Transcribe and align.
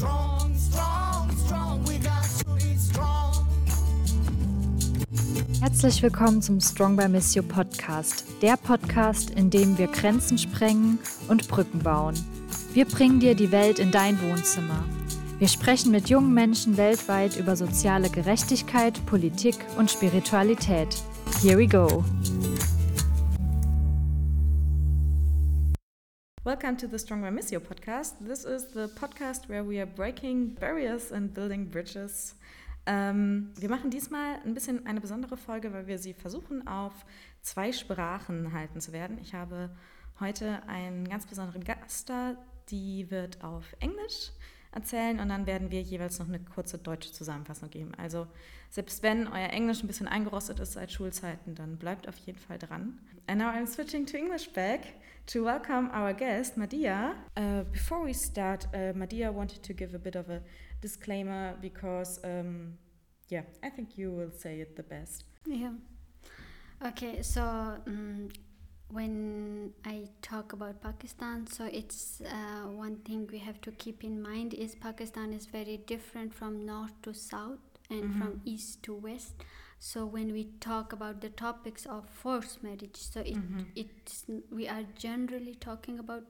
strong, 0.00 0.54
strong, 0.56 1.30
strong. 1.44 1.84
We 1.86 1.98
got 1.98 2.24
to 2.38 2.54
be 2.54 2.74
strong. 2.78 3.46
Herzlich 5.60 6.02
willkommen 6.02 6.40
zum 6.40 6.58
Strong 6.60 6.96
by 6.96 7.06
Missio 7.06 7.42
Podcast, 7.42 8.24
der 8.40 8.56
Podcast, 8.56 9.30
in 9.30 9.50
dem 9.50 9.76
wir 9.76 9.88
Grenzen 9.88 10.38
sprengen 10.38 10.98
und 11.28 11.48
Brücken 11.48 11.80
bauen. 11.80 12.14
Wir 12.72 12.86
bringen 12.86 13.20
dir 13.20 13.34
die 13.34 13.52
Welt 13.52 13.78
in 13.78 13.90
dein 13.90 14.18
Wohnzimmer. 14.22 14.84
Wir 15.38 15.48
sprechen 15.48 15.90
mit 15.90 16.08
jungen 16.08 16.32
Menschen 16.32 16.78
weltweit 16.78 17.36
über 17.36 17.56
soziale 17.56 18.08
Gerechtigkeit, 18.08 19.04
Politik 19.04 19.56
und 19.76 19.90
Spiritualität. 19.90 20.96
Here 21.42 21.58
we 21.58 21.66
go. 21.66 22.04
Welcome 26.42 26.78
to 26.78 26.88
the 26.88 26.98
Strong 26.98 27.20
by 27.20 27.28
Missio 27.28 27.60
podcast. 27.60 28.14
This 28.18 28.46
is 28.46 28.72
the 28.72 28.88
podcast 28.98 29.50
where 29.50 29.62
we 29.62 29.78
are 29.78 29.84
breaking 29.84 30.54
barriers 30.54 31.12
and 31.12 31.34
building 31.34 31.68
bridges. 31.68 32.34
Ähm, 32.86 33.52
wir 33.58 33.68
machen 33.68 33.90
diesmal 33.90 34.36
ein 34.46 34.54
bisschen 34.54 34.86
eine 34.86 35.02
besondere 35.02 35.36
Folge, 35.36 35.70
weil 35.74 35.86
wir 35.86 35.98
sie 35.98 36.14
versuchen, 36.14 36.66
auf 36.66 36.94
zwei 37.42 37.72
Sprachen 37.72 38.54
halten 38.54 38.80
zu 38.80 38.94
werden. 38.94 39.18
Ich 39.20 39.34
habe 39.34 39.68
heute 40.18 40.66
einen 40.66 41.06
ganz 41.06 41.26
besonderen 41.26 41.62
Gast 41.62 42.08
da, 42.08 42.38
die 42.70 43.10
wird 43.10 43.44
auf 43.44 43.76
Englisch 43.78 44.32
erzählen 44.72 45.20
und 45.20 45.28
dann 45.28 45.44
werden 45.46 45.70
wir 45.70 45.82
jeweils 45.82 46.20
noch 46.20 46.28
eine 46.28 46.40
kurze 46.40 46.78
deutsche 46.78 47.12
Zusammenfassung 47.12 47.68
geben. 47.68 47.92
Also 47.96 48.26
selbst 48.70 49.02
wenn 49.02 49.26
euer 49.26 49.50
Englisch 49.50 49.82
ein 49.82 49.88
bisschen 49.88 50.08
eingerostet 50.08 50.58
ist 50.60 50.72
seit 50.72 50.90
Schulzeiten, 50.90 51.54
dann 51.54 51.76
bleibt 51.76 52.08
auf 52.08 52.16
jeden 52.16 52.38
Fall 52.38 52.58
dran. 52.58 52.98
And 53.26 53.42
now 53.42 53.48
I'm 53.48 53.66
switching 53.66 54.06
to 54.06 54.16
English 54.16 54.50
back 54.54 54.94
to 55.26 55.44
welcome 55.44 55.90
our 55.92 56.12
guest, 56.12 56.58
Madiha. 56.58 57.14
Uh, 57.36 57.62
before 57.72 58.02
we 58.02 58.12
start, 58.12 58.66
uh, 58.74 58.92
Madiha 58.94 59.32
wanted 59.32 59.62
to 59.62 59.72
give 59.72 59.94
a 59.94 59.98
bit 59.98 60.16
of 60.16 60.28
a 60.30 60.42
disclaimer 60.80 61.54
because, 61.60 62.18
um, 62.24 62.74
yeah, 63.28 63.42
I 63.62 63.70
think 63.70 63.96
you 63.96 64.10
will 64.10 64.30
say 64.32 64.60
it 64.60 64.76
the 64.76 64.82
best. 64.82 65.24
Yeah. 65.46 65.72
Okay, 66.84 67.22
so 67.22 67.42
um, 67.86 68.28
when 68.90 69.72
I 69.84 70.08
talk 70.22 70.52
about 70.52 70.80
Pakistan, 70.80 71.46
so 71.46 71.64
it's 71.66 72.20
uh, 72.22 72.66
one 72.68 72.96
thing 72.96 73.28
we 73.30 73.38
have 73.38 73.60
to 73.62 73.70
keep 73.72 74.02
in 74.02 74.20
mind 74.20 74.54
is 74.54 74.74
Pakistan 74.74 75.32
is 75.32 75.46
very 75.46 75.76
different 75.86 76.34
from 76.34 76.64
north 76.66 76.92
to 77.02 77.12
south 77.14 77.58
and 77.90 78.04
Mhm. 78.04 78.18
from 78.18 78.40
east 78.44 78.82
to 78.84 78.94
west. 78.94 79.34
So 79.82 80.04
when 80.04 80.32
we 80.32 80.44
talk 80.60 80.92
about 80.92 81.20
the 81.22 81.30
topics 81.30 81.86
of 81.86 82.06
forced 82.08 82.62
marriage, 82.62 82.96
so 82.96 83.20
it 83.20 83.36
Mhm. 83.36 83.66
it's 83.74 84.16
we 84.50 84.68
are 84.68 84.82
generally 85.04 85.54
talking 85.54 85.98
about 85.98 86.26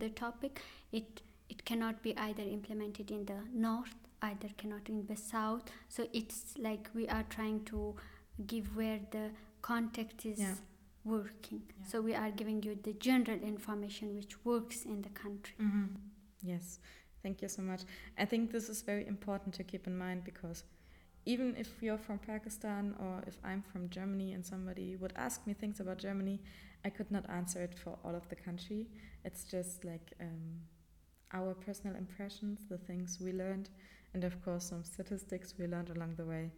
the 0.00 0.10
topic. 0.10 0.60
It 0.92 1.22
it 1.48 1.64
cannot 1.70 2.02
be 2.02 2.12
either 2.16 2.42
implemented 2.42 3.10
in 3.10 3.24
the 3.30 3.38
north, 3.52 3.94
either 4.22 4.50
cannot 4.58 4.88
in 4.88 5.06
the 5.06 5.16
south. 5.16 5.70
So 5.88 6.06
it's 6.12 6.56
like 6.58 6.90
we 6.94 7.08
are 7.08 7.24
trying 7.36 7.64
to 7.72 7.80
give 8.52 8.76
where 8.76 9.00
the 9.16 9.24
context 9.62 10.26
is 10.26 10.38
Yeah. 10.40 10.54
working. 11.04 11.62
Yeah. 11.78 11.86
So 11.86 12.02
we 12.02 12.14
are 12.14 12.30
giving 12.30 12.62
you 12.62 12.74
the 12.74 12.92
general 13.08 13.40
information 13.52 14.14
which 14.14 14.36
works 14.44 14.84
in 14.84 15.02
the 15.02 15.10
country. 15.10 15.56
Mhm. 15.58 15.88
Yes, 16.42 16.78
thank 17.22 17.40
you 17.42 17.48
so 17.48 17.62
much. 17.62 17.82
I 18.18 18.24
think 18.26 18.50
this 18.52 18.68
is 18.68 18.82
very 18.82 19.06
important 19.06 19.54
to 19.56 19.64
keep 19.64 19.86
in 19.86 19.96
mind 19.96 20.24
because 20.24 20.64
even 21.26 21.56
if 21.56 21.82
you're 21.82 21.98
from 21.98 22.18
Pakistan 22.18 22.94
or 22.98 23.22
if 23.26 23.38
I'm 23.44 23.62
from 23.62 23.88
Germany 23.88 24.32
and 24.32 24.44
somebody 24.44 24.96
would 24.96 25.12
ask 25.16 25.46
me 25.46 25.54
things 25.54 25.80
about 25.80 25.98
Germany, 25.98 26.40
I 26.84 26.90
could 26.90 27.10
not 27.10 27.28
answer 27.30 27.62
it 27.62 27.74
for 27.78 27.98
all 28.04 28.14
of 28.14 28.28
the 28.28 28.36
country. 28.36 28.86
It's 29.24 29.44
just 29.44 29.84
like 29.84 30.12
um, 30.20 30.60
our 31.32 31.54
personal 31.54 31.96
impressions, 31.96 32.60
the 32.68 32.78
things 32.78 33.18
we 33.20 33.32
learned, 33.32 33.70
and 34.12 34.24
of 34.24 34.42
course 34.44 34.68
some 34.68 34.84
statistics 34.84 35.54
we 35.58 35.66
learned 35.66 35.90
along 35.90 36.14
the 36.16 36.26
way. 36.26 36.50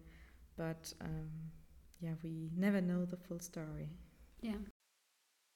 But 0.56 0.92
um, 1.00 1.30
yeah, 2.00 2.14
we 2.22 2.50
never 2.56 2.80
know 2.80 3.04
the 3.04 3.16
full 3.16 3.40
story. 3.40 3.88
Yeah. 4.42 4.58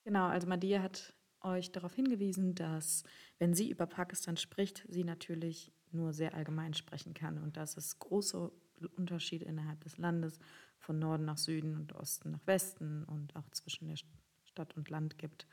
Genau, 0.04 0.28
also 0.28 0.46
Madia 0.46 0.82
hat 0.82 1.14
euch 1.42 1.72
darauf 1.72 1.94
hingewiesen, 1.94 2.54
dass 2.54 3.02
wenn 3.38 3.54
sie 3.54 3.70
über 3.70 3.86
Pakistan 3.86 4.36
spricht, 4.36 4.86
sie 4.88 5.04
natürlich 5.04 5.72
nur 5.92 6.12
sehr 6.12 6.34
allgemein 6.34 6.74
sprechen 6.74 7.14
kann 7.14 7.38
und 7.38 7.56
dass 7.56 7.76
es 7.76 7.98
große 7.98 8.52
Unterschiede 8.88 9.44
innerhalb 9.44 9.80
des 9.80 9.98
Landes 9.98 10.38
von 10.78 10.98
Norden 10.98 11.24
nach 11.24 11.38
Süden 11.38 11.76
und 11.76 11.94
Osten 11.94 12.30
nach 12.30 12.46
Westen 12.46 13.04
und 13.04 13.36
auch 13.36 13.48
zwischen 13.50 13.88
der 13.88 13.96
Stadt 14.44 14.76
und 14.76 14.91
Land 14.91 15.18
gibt 15.18 15.46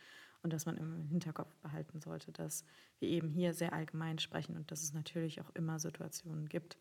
und 0.44 0.54
dass 0.54 0.66
man 0.66 0.78
im 0.78 1.08
Hinterkopf 1.08 1.56
behalten 1.58 2.00
sollte, 2.00 2.32
dass 2.32 2.64
wir 3.00 3.10
eben 3.10 3.30
hier 3.30 3.54
sehr 3.54 3.74
allgemein 3.74 4.20
sprechen 4.20 4.56
und 4.56 4.72
dass 4.72 4.82
es 4.82 4.94
natürlich 4.94 5.42
auch 5.42 5.50
immer 5.56 5.80
Situationen 5.80 6.48
gibt, 6.48 6.78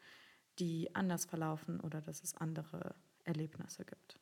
die 0.59 0.95
anders 0.95 1.25
verlaufen 1.25 1.81
oder 1.81 2.01
dass 2.01 2.23
es 2.23 2.37
andere 2.37 2.95
Erlebnisse 3.25 3.85
gibt. 3.85 4.19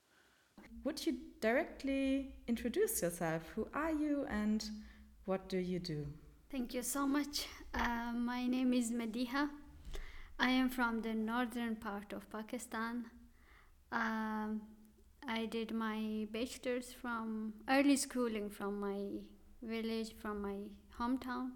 Would 0.83 1.07
you 1.07 1.15
directly 1.41 2.33
introduce 2.47 3.01
yourself? 3.01 3.43
Who 3.57 3.67
are 3.73 3.93
you 3.93 4.25
and 4.25 4.71
what 5.27 5.51
do 5.51 5.59
you 5.59 5.79
do? 5.79 6.07
Thank 6.51 6.75
you 6.75 6.83
so 6.83 7.07
much. 7.07 7.47
Uh, 7.75 8.13
my 8.13 8.47
name 8.47 8.73
is 8.73 8.93
Mediha. 8.93 9.49
I 10.39 10.51
am 10.51 10.69
from 10.69 11.01
the 11.03 11.15
northern 11.15 11.77
part 11.77 12.13
of 12.13 12.29
Pakistan. 12.31 13.07
Um, 13.93 14.63
I 15.27 15.47
did 15.47 15.73
my 15.73 16.27
bachelor's 16.33 16.93
from 16.93 17.55
early 17.69 17.97
schooling 17.97 18.51
from 18.51 18.81
my 18.81 19.21
village, 19.63 20.15
from 20.21 20.43
my 20.43 20.57
hometown, 20.99 21.53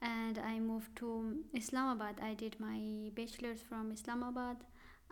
and 0.00 0.38
I 0.38 0.58
moved 0.58 0.96
to 0.96 1.44
Islamabad. 1.54 2.20
I 2.20 2.34
did 2.34 2.58
my 2.58 3.10
bachelor's 3.14 3.62
from 3.62 3.92
Islamabad. 3.92 4.56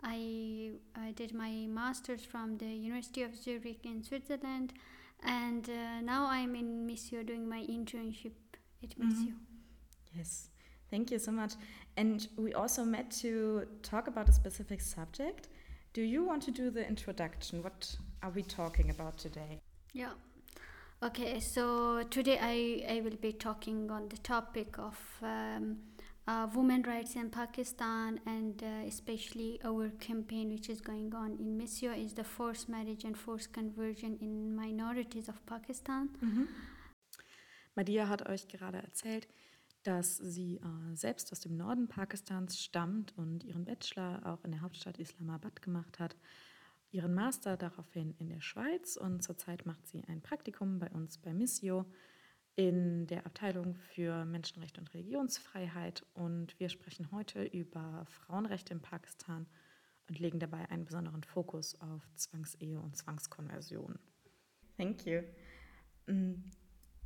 I, 0.03 0.71
I 0.95 1.11
did 1.11 1.33
my 1.33 1.65
master's 1.69 2.25
from 2.25 2.57
the 2.57 2.65
University 2.65 3.23
of 3.23 3.35
Zurich 3.35 3.85
in 3.85 4.03
Switzerland, 4.03 4.73
and 5.23 5.67
uh, 5.69 6.01
now 6.01 6.25
I'm 6.25 6.55
in 6.55 6.85
Missio 6.85 7.25
doing 7.25 7.47
my 7.47 7.61
internship 7.61 8.33
at 8.83 8.89
Mhm. 8.99 9.33
Yes, 10.13 10.49
thank 10.91 11.09
you 11.09 11.19
so 11.19 11.31
much. 11.31 11.53
And 11.97 12.27
we 12.37 12.53
also 12.53 12.83
met 12.83 13.11
to 13.21 13.67
talk 13.81 14.07
about 14.07 14.29
a 14.29 14.31
specific 14.31 14.81
subject. 14.81 15.49
Do 15.93 16.01
you 16.01 16.23
want 16.23 16.41
to 16.43 16.51
do 16.51 16.71
the 16.71 16.87
introduction? 16.87 17.61
What 17.61 17.95
are 18.23 18.31
we 18.31 18.41
talking 18.41 18.89
about 18.89 19.17
today? 19.17 19.61
Yeah. 19.93 20.13
Okay, 21.03 21.39
so 21.39 22.03
today 22.09 22.39
I, 22.41 22.95
I 22.95 23.01
will 23.01 23.17
be 23.21 23.33
talking 23.33 23.91
on 23.91 24.07
the 24.07 24.17
topic 24.17 24.79
of 24.79 24.97
um, 25.21 25.77
uh, 26.27 26.47
women 26.55 26.81
rights 26.83 27.15
in 27.15 27.29
Pakistan 27.29 28.19
and 28.25 28.63
uh, 28.63 28.87
especially 28.87 29.59
our 29.65 29.89
campaign 29.99 30.49
which 30.49 30.69
is 30.69 30.79
going 30.79 31.13
on 31.13 31.37
in 31.39 31.57
Missio 31.57 31.93
is 31.93 32.13
the 32.13 32.23
forced 32.23 32.69
marriage 32.69 33.03
and 33.03 33.17
forced 33.17 33.51
conversion 33.51 34.17
in 34.21 34.55
minorities 34.55 35.27
of 35.27 35.45
Pakistan. 35.45 36.09
Madiha 37.75 38.07
hat 38.07 38.29
euch 38.29 38.47
gerade 38.47 38.77
erzählt, 38.77 39.27
dass 39.83 40.17
sie 40.17 40.57
äh, 40.57 40.95
selbst 40.95 41.31
aus 41.31 41.41
dem 41.41 41.57
Norden 41.57 41.87
Pakistans 41.87 42.59
stammt 42.59 43.17
und 43.17 43.43
ihren 43.43 43.65
Bachelor 43.65 44.21
auch 44.25 44.43
in 44.43 44.51
der 44.51 44.61
Hauptstadt 44.61 44.97
Islamabad 44.97 45.61
gemacht 45.61 45.99
hat, 45.99 46.15
ihren 46.91 47.13
Master 47.13 47.57
daraufhin 47.57 48.15
in 48.19 48.29
der 48.29 48.41
Schweiz 48.41 48.95
und 48.95 49.23
zurzeit 49.23 49.65
macht 49.65 49.85
sie 49.87 50.03
ein 50.05 50.21
Praktikum 50.21 50.79
bei 50.79 50.89
uns 50.91 51.17
bei 51.17 51.33
Missio 51.33 51.85
in 52.55 53.07
der 53.07 53.25
Abteilung 53.25 53.75
für 53.75 54.25
Menschenrechte 54.25 54.79
und 54.79 54.93
Religionsfreiheit 54.93 56.05
und 56.13 56.59
wir 56.59 56.69
sprechen 56.69 57.11
heute 57.11 57.43
über 57.43 58.05
Frauenrechte 58.05 58.73
in 58.73 58.81
Pakistan 58.81 59.47
und 60.07 60.19
legen 60.19 60.39
dabei 60.39 60.69
einen 60.69 60.85
besonderen 60.85 61.23
Fokus 61.23 61.79
auf 61.81 62.07
Zwangsehe 62.15 62.79
und 62.79 62.95
Zwangskonversion. 62.95 63.97
Thank 64.77 65.05
you. 65.05 65.21
Mm, 66.07 66.43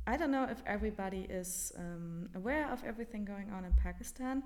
I 0.06 0.16
don't 0.16 0.30
know 0.30 0.44
if 0.44 0.62
everybody 0.66 1.26
is 1.28 1.72
um, 1.76 2.28
aware 2.34 2.70
of 2.72 2.82
everything 2.84 3.24
going 3.24 3.50
on 3.50 3.64
in 3.64 3.72
Pakistan. 3.72 4.42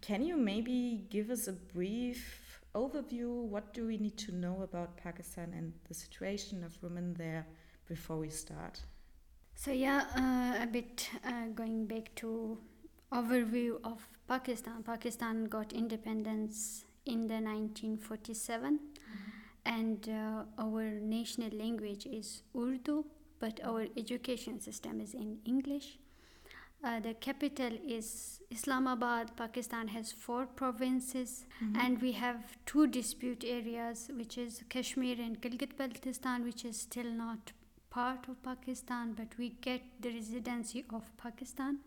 Can 0.00 0.22
you 0.22 0.36
maybe 0.36 1.06
give 1.10 1.30
us 1.30 1.48
a 1.48 1.52
brief 1.52 2.60
overview? 2.74 3.44
What 3.44 3.72
do 3.72 3.86
we 3.86 3.98
need 3.98 4.16
to 4.18 4.34
know 4.34 4.62
about 4.62 4.96
Pakistan 4.96 5.52
and 5.56 5.72
the 5.88 5.94
situation 5.94 6.64
of 6.64 6.80
women 6.82 7.14
there 7.14 7.46
before 7.86 8.18
we 8.18 8.30
start? 8.30 8.80
So 9.54 9.72
yeah, 9.72 10.04
uh, 10.16 10.62
a 10.62 10.66
bit 10.66 11.10
uh, 11.24 11.48
going 11.54 11.86
back 11.86 12.14
to 12.16 12.58
overview 13.12 13.80
of 13.82 14.06
Pakistan. 14.28 14.82
Pakistan 14.84 15.46
got 15.46 15.72
independence 15.72 16.84
in 17.06 17.26
the 17.26 17.40
1947, 17.40 18.78
and 19.64 20.08
uh, 20.08 20.44
our 20.58 20.84
national 21.00 21.50
language 21.58 22.06
is 22.06 22.42
Urdu, 22.56 23.04
but 23.40 23.60
our 23.64 23.86
education 23.96 24.60
system 24.60 25.00
is 25.00 25.14
in 25.14 25.38
English. 25.44 25.98
Uh, 26.82 27.00
the 27.00 27.14
capital 27.14 27.72
is 27.84 28.40
Islamabad. 28.50 29.36
Pakistan 29.36 29.88
has 29.88 30.12
four 30.12 30.46
provinces, 30.46 31.44
and 31.74 32.00
we 32.00 32.12
have 32.12 32.56
two 32.66 32.86
dispute 32.86 33.44
areas, 33.44 34.10
which 34.16 34.38
is 34.38 34.62
Kashmir 34.68 35.16
and 35.20 35.40
Gilgit-Baltistan, 35.40 36.44
which 36.44 36.64
is 36.64 36.80
still 36.80 37.10
not 37.10 37.52
part 37.90 38.28
of 38.28 38.40
Pakistan, 38.44 39.12
but 39.14 39.26
we 39.38 39.50
get 39.60 39.82
the 40.00 40.10
residency 40.14 40.84
of 40.92 41.02
Pakistan. 41.16 41.78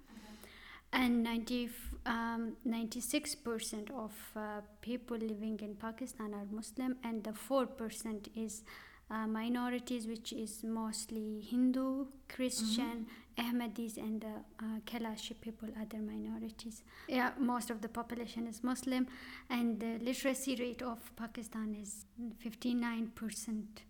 And 0.94 1.24
90, 1.24 1.69
um, 2.06 2.57
96% 2.68 3.92
of 3.92 4.12
uh, 4.36 4.59
people 4.81 5.15
living 5.15 5.57
in 5.62 5.75
Pakistan 5.75 6.33
are 6.33 6.45
Muslim, 6.51 6.97
and 7.01 7.24
the 7.24 7.31
4% 7.31 8.27
is 8.36 8.63
uh, 9.12 9.28
minorities, 9.28 10.08
which 10.08 10.31
is 10.34 10.63
mostly 10.63 11.42
Hindu, 11.42 12.06
Christian, 12.30 13.08
Ahmadis, 13.38 13.98
and 13.98 14.22
the 14.22 14.36
uh, 14.60 14.80
Kalashi 14.86 15.40
people, 15.40 15.69
other 15.80 16.00
minorities. 16.00 16.84
Yeah, 17.08 17.31
most 17.40 17.69
of 17.69 17.81
the 17.81 17.90
population 17.90 18.48
is 18.48 18.63
Muslim, 18.63 19.08
and 19.50 19.80
the 19.80 20.00
literacy 20.00 20.56
rate 20.56 20.81
of 20.81 21.00
Pakistan 21.16 21.75
is 21.75 22.06
59%. 22.44 23.84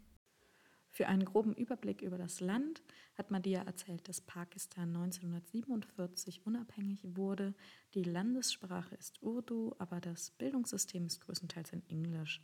Für 0.93 1.07
einen 1.07 1.23
groben 1.23 1.53
Überblick 1.53 2.01
über 2.01 2.17
das 2.17 2.41
Land 2.41 2.81
hat 3.15 3.31
Madia 3.31 3.61
erzählt, 3.61 4.09
dass 4.09 4.19
Pakistan 4.19 4.89
1947 4.89 6.45
unabhängig 6.45 6.99
wurde. 7.15 7.53
Die 7.93 8.03
Landessprache 8.03 8.95
ist 8.95 9.21
Urdu, 9.23 9.73
aber 9.77 10.01
das 10.01 10.31
Bildungssystem 10.31 11.05
ist 11.05 11.21
größtenteils 11.21 11.71
in 11.71 11.87
Englisch. 11.87 12.41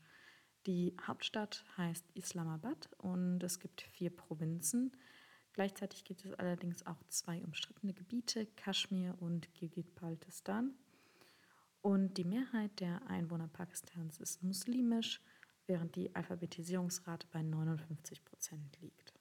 Die 0.67 0.93
Hauptstadt 1.01 1.63
heißt 1.77 2.03
Islamabad 2.13 2.89
und 2.97 3.41
es 3.41 3.61
gibt 3.61 3.81
vier 3.81 4.09
Provinzen. 4.09 4.91
Gleichzeitig 5.53 6.03
gibt 6.03 6.25
es 6.25 6.33
allerdings 6.33 6.85
auch 6.85 7.01
zwei 7.07 7.41
umstrittene 7.45 7.93
Gebiete, 7.93 8.45
Kaschmir 8.57 9.15
und 9.21 9.47
Gilgit-Baltistan. 9.53 10.73
Und 11.81 12.17
die 12.17 12.25
Mehrheit 12.25 12.81
der 12.81 13.01
Einwohner 13.07 13.47
Pakistans 13.47 14.19
ist 14.19 14.43
muslimisch, 14.43 15.21
während 15.67 15.95
die 15.95 16.13
Alphabetisierungsrate 16.13 17.27
bei 17.31 17.41
59 17.41 18.25
Prozent 18.25 18.77
liegt. 18.81 19.13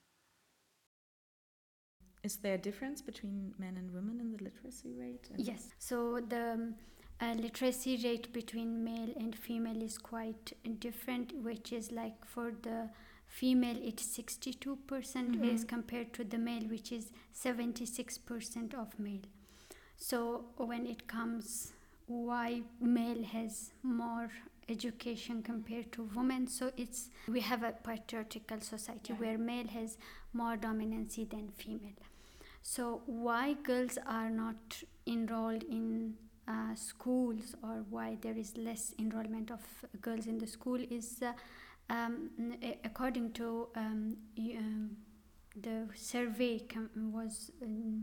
Is 2.23 2.41
there 2.41 2.55
a 2.55 2.59
difference 2.59 3.05
between 3.05 3.55
men 3.57 3.77
and 3.77 3.95
women 3.95 4.19
in 4.19 4.37
the 4.37 4.43
literacy 4.43 4.93
rate? 4.99 5.31
Yes, 5.37 5.71
so 5.79 6.17
the 6.17 6.75
uh, 7.21 7.33
literacy 7.35 7.97
rate 8.05 8.33
between 8.33 8.85
male 8.85 9.13
and 9.17 9.35
female 9.35 9.83
is 9.83 9.99
quite 9.99 10.53
different, 10.81 11.33
which 11.43 11.73
is 11.73 11.91
like 11.93 12.25
for 12.25 12.53
the 12.63 12.91
female 13.27 13.77
it's 13.83 14.05
62% 14.07 15.37
Mhm. 15.37 15.53
as 15.55 15.65
compared 15.65 16.13
to 16.15 16.25
the 16.25 16.39
male, 16.39 16.63
which 16.69 16.93
is 16.93 17.11
76% 17.33 18.75
of 18.75 18.99
male. 18.99 19.23
So 19.97 20.45
when 20.57 20.87
it 20.87 21.07
comes 21.07 21.73
why 22.07 22.63
male 22.81 23.23
has 23.25 23.73
more 23.83 24.31
education 24.69 25.43
compared 25.43 25.91
to 25.93 26.03
women 26.15 26.47
so 26.47 26.71
it's 26.77 27.09
we 27.29 27.41
have 27.41 27.63
a 27.65 27.73
patriarchal 27.73 28.61
society 28.61 29.13
Yeah. 29.13 29.19
where 29.21 29.39
male 29.39 29.67
has 29.69 29.97
more 30.33 30.57
dominancy 30.57 31.25
than 31.29 31.49
female 31.51 31.99
so 32.63 33.03
why 33.07 33.55
girls 33.55 33.99
are 34.07 34.29
not 34.31 34.83
enrolled 35.07 35.63
in 35.65 36.17
uh, 36.49 36.75
schools 36.75 37.55
or 37.63 37.85
why 37.91 38.17
there 38.21 38.37
is 38.37 38.57
less 38.57 38.95
enrollment 38.99 39.51
of 39.51 39.61
girls 40.01 40.27
in 40.27 40.39
the 40.39 40.47
school 40.47 40.79
is 40.91 41.23
uh, 41.23 41.33
um, 41.91 42.31
according 42.85 43.33
to 43.33 43.69
um, 43.77 44.17
um, 44.39 44.97
the 45.63 45.89
survey 45.95 46.61
was 47.13 47.51
um, 47.63 48.03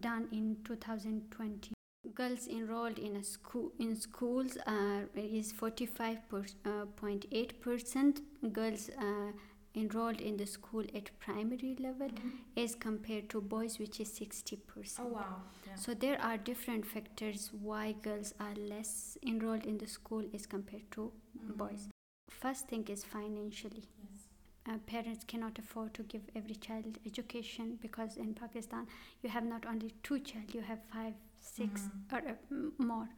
done 0.00 0.28
in 0.32 0.56
2020 0.64 1.72
girls 2.14 2.46
enrolled 2.48 2.98
in 2.98 3.16
a 3.16 3.22
school 3.22 3.72
in 3.78 3.94
schools 3.96 4.58
are 4.66 5.08
is 5.14 5.52
45.8 5.52 7.60
percent. 7.60 8.20
Girls 8.52 8.90
uh, 8.98 9.30
enrolled 9.74 10.20
in 10.20 10.36
the 10.36 10.46
school 10.46 10.84
at 10.94 11.10
primary 11.18 11.76
level 11.80 12.08
as 12.56 12.74
compared 12.74 13.28
to 13.30 13.40
boys 13.40 13.78
which 13.78 14.00
is 14.00 14.12
60 14.12 14.56
percent 14.56 15.08
Oh 15.08 15.14
wow. 15.14 15.42
Yeah. 15.66 15.74
so 15.76 15.94
there 15.94 16.20
are 16.20 16.36
different 16.36 16.84
factors 16.86 17.50
why 17.60 17.92
girls 18.02 18.34
are 18.40 18.54
less 18.54 19.16
enrolled 19.26 19.64
in 19.64 19.78
the 19.78 19.86
school 19.86 20.24
as 20.34 20.46
compared 20.46 20.90
to 20.92 21.10
boys 21.56 21.88
first 22.30 22.68
thing 22.68 22.84
is 22.88 23.04
financially 23.04 23.84
Yes. 24.02 24.28
uh, 24.68 24.78
parents 24.86 25.24
cannot 25.26 25.58
afford 25.58 25.94
to 25.94 26.02
give 26.02 26.22
every 26.36 26.54
child 26.54 26.98
education 27.06 27.78
because 27.80 28.16
in 28.16 28.34
Pakistan 28.34 28.86
you 29.22 29.30
have 29.30 29.44
not 29.44 29.64
only 29.66 29.92
two 30.02 30.18
child, 30.20 30.54
you 30.54 30.60
have 30.60 30.80
five, 30.92 31.14
six, 31.40 31.88
Mhm. 31.88 32.12
or 32.12 32.20
uh, 32.32 32.84
more. 32.90 33.08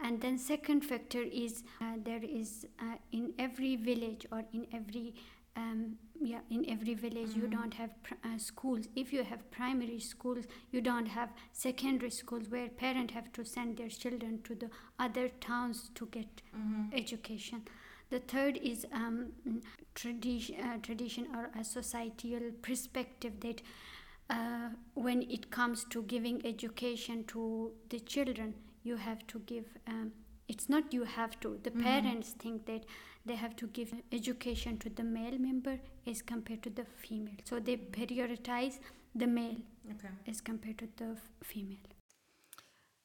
And 0.00 0.20
then 0.20 0.36
second 0.38 0.84
factor 0.84 1.22
is 1.22 1.62
uh, 1.80 1.94
there 2.08 2.22
is 2.22 2.66
uh, 2.80 2.96
in 3.12 3.32
every 3.38 3.76
village 3.76 4.26
or 4.30 4.44
in 4.52 4.66
every 4.72 5.14
um, 5.56 5.96
yeah 6.20 6.40
in 6.50 6.64
every 6.68 6.94
village 6.94 7.34
you 7.36 7.46
Mhm. 7.46 7.50
don't 7.56 7.74
have 7.74 7.90
pr- 8.02 8.14
uh, 8.24 8.38
schools. 8.38 8.88
If 8.96 9.12
you 9.12 9.22
have 9.24 9.50
primary 9.50 9.98
schools, 10.00 10.44
you 10.72 10.80
don't 10.80 11.06
have 11.06 11.32
secondary 11.52 12.10
schools 12.10 12.48
where 12.48 12.68
parents 12.68 13.14
have 13.14 13.32
to 13.32 13.44
send 13.44 13.76
their 13.76 13.88
children 13.88 14.42
to 14.42 14.54
the 14.54 14.70
other 14.98 15.28
towns 15.28 15.90
to 15.94 16.06
get 16.06 16.42
Mhm. 16.56 16.92
education. 16.92 17.62
The 18.10 18.20
third 18.20 18.56
is 18.58 18.86
um, 18.92 19.32
tradition, 19.94 20.60
uh, 20.60 20.78
tradition 20.78 21.26
or 21.34 21.50
a 21.58 21.64
societal 21.64 22.50
perspective 22.62 23.40
that 23.40 23.62
uh, 24.30 24.70
when 24.94 25.22
it 25.22 25.50
comes 25.50 25.84
to 25.90 26.02
giving 26.02 26.44
education 26.46 27.24
to 27.24 27.72
the 27.90 28.00
children, 28.00 28.54
you 28.82 28.96
have 28.96 29.26
to 29.26 29.38
give. 29.40 29.66
Um, 29.86 30.12
it's 30.48 30.68
not 30.68 30.92
you 30.92 31.04
have 31.04 31.38
to. 31.40 31.58
The 31.62 31.70
Mhm. 31.70 31.82
parents 31.82 32.32
think 32.34 32.66
that 32.66 32.84
they 33.26 33.36
have 33.36 33.54
to 33.56 33.66
give 33.68 33.92
education 34.12 34.78
to 34.78 34.90
the 34.90 35.02
male 35.02 35.38
member 35.38 35.78
as 36.06 36.22
compared 36.24 36.62
to 36.62 36.70
the 36.70 36.84
female. 36.84 37.36
So 37.44 37.60
they 37.60 37.76
prioritize 37.76 38.80
the 39.14 39.26
male 39.26 39.62
Okay. 39.90 40.10
as 40.26 40.42
compared 40.42 40.78
to 40.78 40.88
the 40.96 41.16
female. 41.42 41.78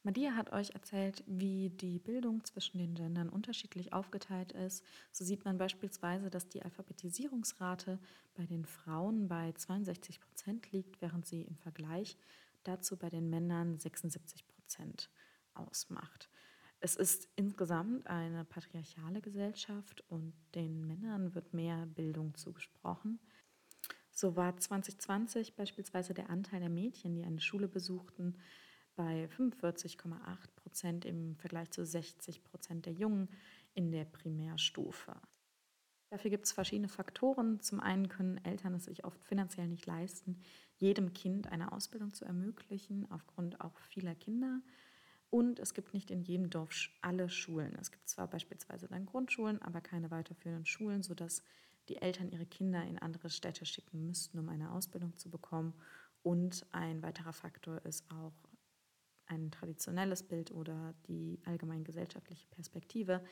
Madia 0.03 0.33
hat 0.35 0.53
euch 0.53 0.69
erzählt, 0.71 1.23
wie 1.27 1.69
die 1.69 1.99
Bildung 1.99 2.43
zwischen 2.45 2.77
den 2.77 2.95
Gendern 2.95 3.27
unterschiedlich 3.29 3.91
aufgeteilt 3.91 4.53
ist. 4.53 4.83
So 5.11 5.25
sieht 5.25 5.43
man 5.43 5.57
beispielsweise, 5.57 6.29
dass 6.29 6.47
die 6.47 6.63
Alphabetisierungsrate 6.63 7.99
bei 8.33 8.45
den 8.45 8.65
Frauen 8.65 9.27
bei 9.27 9.51
62 9.51 10.21
Prozent 10.21 10.71
liegt, 10.71 11.01
während 11.01 11.27
sie 11.27 11.41
im 11.41 11.57
Vergleich 11.57 12.17
dazu 12.63 12.95
bei 12.95 13.09
den 13.09 13.29
Männern 13.29 13.77
76 13.77 14.47
Prozent 14.47 15.09
ausmacht. 15.53 16.29
Es 16.81 16.95
ist 16.95 17.27
insgesamt 17.35 18.07
eine 18.07 18.45
patriarchale 18.45 19.21
Gesellschaft 19.21 20.01
und 20.07 20.33
den 20.55 20.87
Männern 20.87 21.35
wird 21.35 21.53
mehr 21.53 21.85
Bildung 21.85 22.35
zugesprochen. 22.35 23.19
So 24.11 24.35
war 24.35 24.55
2020 24.55 25.55
beispielsweise 25.55 26.13
der 26.13 26.29
Anteil 26.29 26.61
der 26.61 26.69
Mädchen, 26.69 27.15
die 27.15 27.23
eine 27.23 27.41
Schule 27.41 27.67
besuchten, 27.67 28.37
bei 28.95 29.25
45,8 29.25 30.15
Prozent 30.55 31.05
im 31.05 31.35
Vergleich 31.37 31.71
zu 31.71 31.85
60 31.85 32.43
Prozent 32.43 32.85
der 32.85 32.93
Jungen 32.93 33.29
in 33.73 33.91
der 33.91 34.05
Primärstufe. 34.05 35.15
Dafür 36.09 36.31
gibt 36.31 36.45
es 36.45 36.51
verschiedene 36.51 36.89
Faktoren. 36.89 37.61
Zum 37.61 37.79
einen 37.79 38.09
können 38.09 38.43
Eltern 38.43 38.73
es 38.73 38.85
sich 38.85 39.05
oft 39.05 39.23
finanziell 39.23 39.67
nicht 39.67 39.85
leisten, 39.85 40.41
jedem 40.75 41.13
Kind 41.13 41.47
eine 41.47 41.71
Ausbildung 41.71 42.13
zu 42.13 42.25
ermöglichen, 42.25 43.09
aufgrund 43.11 43.61
auch 43.61 43.77
vieler 43.79 44.15
Kinder. 44.15 44.61
Und 45.29 45.59
es 45.59 45.73
gibt 45.73 45.93
nicht 45.93 46.09
in 46.09 46.21
jedem 46.21 46.49
Dorf 46.49 46.89
alle 47.01 47.29
Schulen. 47.29 47.75
Es 47.79 47.91
gibt 47.91 48.09
zwar 48.09 48.27
beispielsweise 48.27 48.87
dann 48.87 49.05
Grundschulen, 49.05 49.61
aber 49.61 49.79
keine 49.81 50.09
weiterführenden 50.09 50.65
Schulen, 50.65 51.03
sodass 51.03 51.43
die 51.87 52.01
Eltern 52.01 52.29
ihre 52.29 52.45
Kinder 52.45 52.83
in 52.83 52.99
andere 52.99 53.29
Städte 53.29 53.65
schicken 53.65 54.05
müssten, 54.05 54.39
um 54.39 54.49
eine 54.49 54.71
Ausbildung 54.71 55.17
zu 55.17 55.29
bekommen. 55.29 55.73
Und 56.23 56.65
ein 56.71 57.01
weiterer 57.03 57.33
Faktor 57.33 57.83
ist 57.85 58.09
auch 58.11 58.33
ein 59.27 59.51
traditionelles 59.51 60.23
Bild 60.23 60.51
oder 60.51 60.93
die 61.07 61.39
allgemein 61.45 61.83
gesellschaftliche 61.83 62.47
Perspektive, 62.49 63.23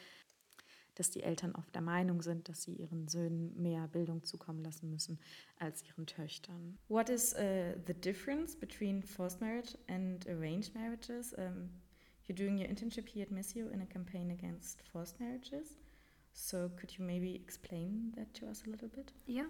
dass 0.95 1.11
die 1.11 1.21
Eltern 1.21 1.53
oft 1.53 1.73
der 1.75 1.81
Meinung 1.81 2.21
sind, 2.21 2.49
dass 2.49 2.63
sie 2.63 2.75
ihren 2.75 3.07
Söhnen 3.07 3.59
mehr 3.61 3.87
Bildung 3.87 4.23
zukommen 4.23 4.63
lassen 4.63 4.89
müssen 4.89 5.19
als 5.57 5.83
ihren 5.83 6.07
Töchtern. 6.07 6.77
What 6.87 7.09
is 7.09 7.33
uh, 7.33 7.73
the 7.85 7.93
difference 7.93 8.55
between 8.55 9.03
forced 9.03 9.39
marriage 9.39 9.77
and 9.87 10.27
arranged 10.27 10.73
marriages? 10.73 11.33
Um, 11.33 11.69
you're 12.27 12.35
doing 12.35 12.57
your 12.57 12.67
internship 12.67 13.07
here 13.07 13.23
at 13.23 13.31
Missio 13.31 13.71
in 13.73 13.81
a 13.81 13.85
campaign 13.85 14.31
against 14.31 14.81
forced 14.91 15.19
marriages. 15.19 15.77
So 16.33 16.69
could 16.77 16.97
you 16.97 17.05
maybe 17.05 17.33
explain 17.35 18.13
that 18.17 18.33
to 18.35 18.47
us 18.47 18.63
a 18.67 18.69
little 18.69 18.89
bit? 18.89 19.11
Yeah. 19.25 19.45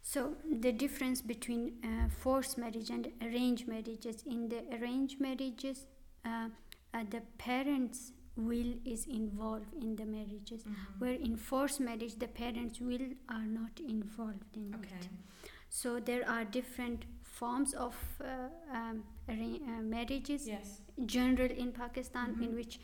So 0.00 0.36
the 0.48 0.72
difference 0.72 1.20
between 1.20 1.72
uh, 1.84 2.08
forced 2.08 2.56
marriage 2.56 2.90
and 2.90 3.08
arranged 3.20 3.68
marriages 3.68 4.22
in 4.26 4.48
the 4.48 4.62
arranged 4.80 5.20
marriages, 5.20 5.86
uh, 6.24 6.48
uh, 6.94 7.04
the 7.10 7.20
parents' 7.36 8.12
will 8.36 8.72
is 8.84 9.06
involved 9.06 9.74
in 9.82 9.96
the 9.96 10.06
marriages, 10.06 10.64
where 10.98 11.12
in 11.14 11.36
forced 11.36 11.80
marriage 11.80 12.14
the 12.18 12.28
parents' 12.28 12.80
will 12.80 13.08
are 13.28 13.44
not 13.44 13.80
involved 13.80 14.44
in 14.54 14.74
it. 14.82 15.08
So 15.68 15.98
there 16.00 16.26
are 16.28 16.44
different 16.44 17.04
forms 17.22 17.74
of 17.74 17.96
uh, 18.20 18.48
um, 18.74 19.04
uh, 19.28 19.82
marriages 19.82 20.46
Yes. 20.46 20.80
General 21.06 21.50
in 21.50 21.72
Pakistan 21.72 22.36
in 22.40 22.48
Mhm. 22.48 22.54
which 22.54 22.80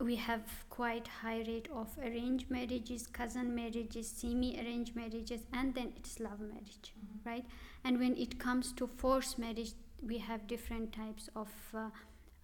we 0.00 0.16
have 0.16 0.52
quite 0.70 1.08
high 1.22 1.40
rate 1.48 1.68
of 1.80 1.96
arranged 1.98 2.50
marriages, 2.50 3.06
cousin 3.06 3.54
marriages, 3.54 4.08
semi-arranged 4.10 4.96
marriages, 4.96 5.44
and 5.52 5.74
then 5.74 5.92
it's 5.96 6.18
love 6.18 6.40
marriage, 6.40 6.94
right? 7.24 7.44
And 7.84 7.98
when 7.98 8.16
it 8.16 8.38
comes 8.38 8.72
to 8.80 8.86
forced 8.86 9.38
marriage, 9.38 9.74
we 10.02 10.18
have 10.18 10.46
different 10.48 10.92
types 10.92 11.28
of 11.36 11.48
uh, 11.74 11.90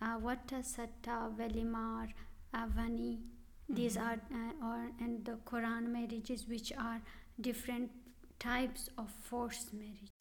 uh, 0.00 0.19
Vata, 0.19 0.62
Satta, 0.62 1.19
Velimar, 1.37 2.12
Avani. 2.55 3.19
These 3.69 3.97
Mhm. 3.97 4.07
are, 4.07 4.21
uh, 4.43 4.67
or 4.69 4.93
and 5.00 5.25
the 5.25 5.37
Quran 5.53 5.88
marriages, 5.97 6.47
which 6.47 6.73
are 6.73 7.00
different 7.41 7.91
types 8.38 8.88
of 8.97 9.11
forced 9.11 9.73
marriage. 9.75 10.12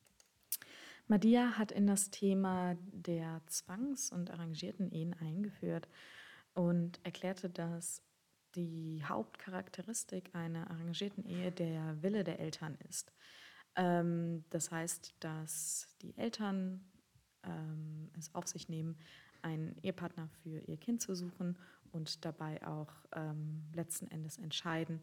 Madia 1.07 1.57
hat 1.57 1.71
in 1.71 1.87
das 1.87 2.09
Thema 2.09 2.75
der 2.91 3.41
Zwangs- 3.47 4.11
und 4.11 4.29
arrangierten 4.29 4.91
Ehen 4.91 5.13
eingeführt 5.13 5.87
und 6.53 6.99
erklärte, 7.03 7.49
dass 7.49 8.03
die 8.55 9.01
Hauptcharakteristik 9.05 10.35
einer 10.35 10.69
arrangierten 10.69 11.23
Ehe 11.25 11.51
der 11.51 12.01
Wille 12.01 12.25
der 12.25 12.39
Eltern 12.39 12.77
ist. 12.89 13.13
Ähm, 13.75 14.43
das 14.49 14.69
heißt, 14.71 15.15
dass 15.21 15.95
die 16.01 16.17
Eltern 16.17 16.83
ähm, 17.43 18.09
es 18.17 18.33
auf 18.35 18.47
sich 18.47 18.67
nehmen, 18.67 18.97
einen 19.41 19.77
Ehepartner 19.77 20.27
für 20.43 20.59
ihr 20.59 20.77
Kind 20.77 21.01
zu 21.01 21.15
suchen 21.15 21.57
und 21.91 22.25
dabei 22.25 22.65
auch 22.67 22.91
ähm, 23.13 23.63
letzten 23.73 24.07
Endes 24.07 24.37
entscheiden. 24.37 25.01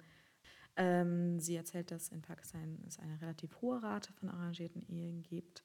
Ähm, 0.76 1.40
sie 1.40 1.56
erzählt, 1.56 1.90
dass 1.90 2.08
in 2.08 2.20
Pakistan 2.20 2.78
es 2.86 2.98
eine 2.98 3.20
relativ 3.22 3.60
hohe 3.62 3.82
Rate 3.82 4.12
von 4.12 4.28
arrangierten 4.28 4.82
Ehen 4.88 5.22
gibt 5.22 5.63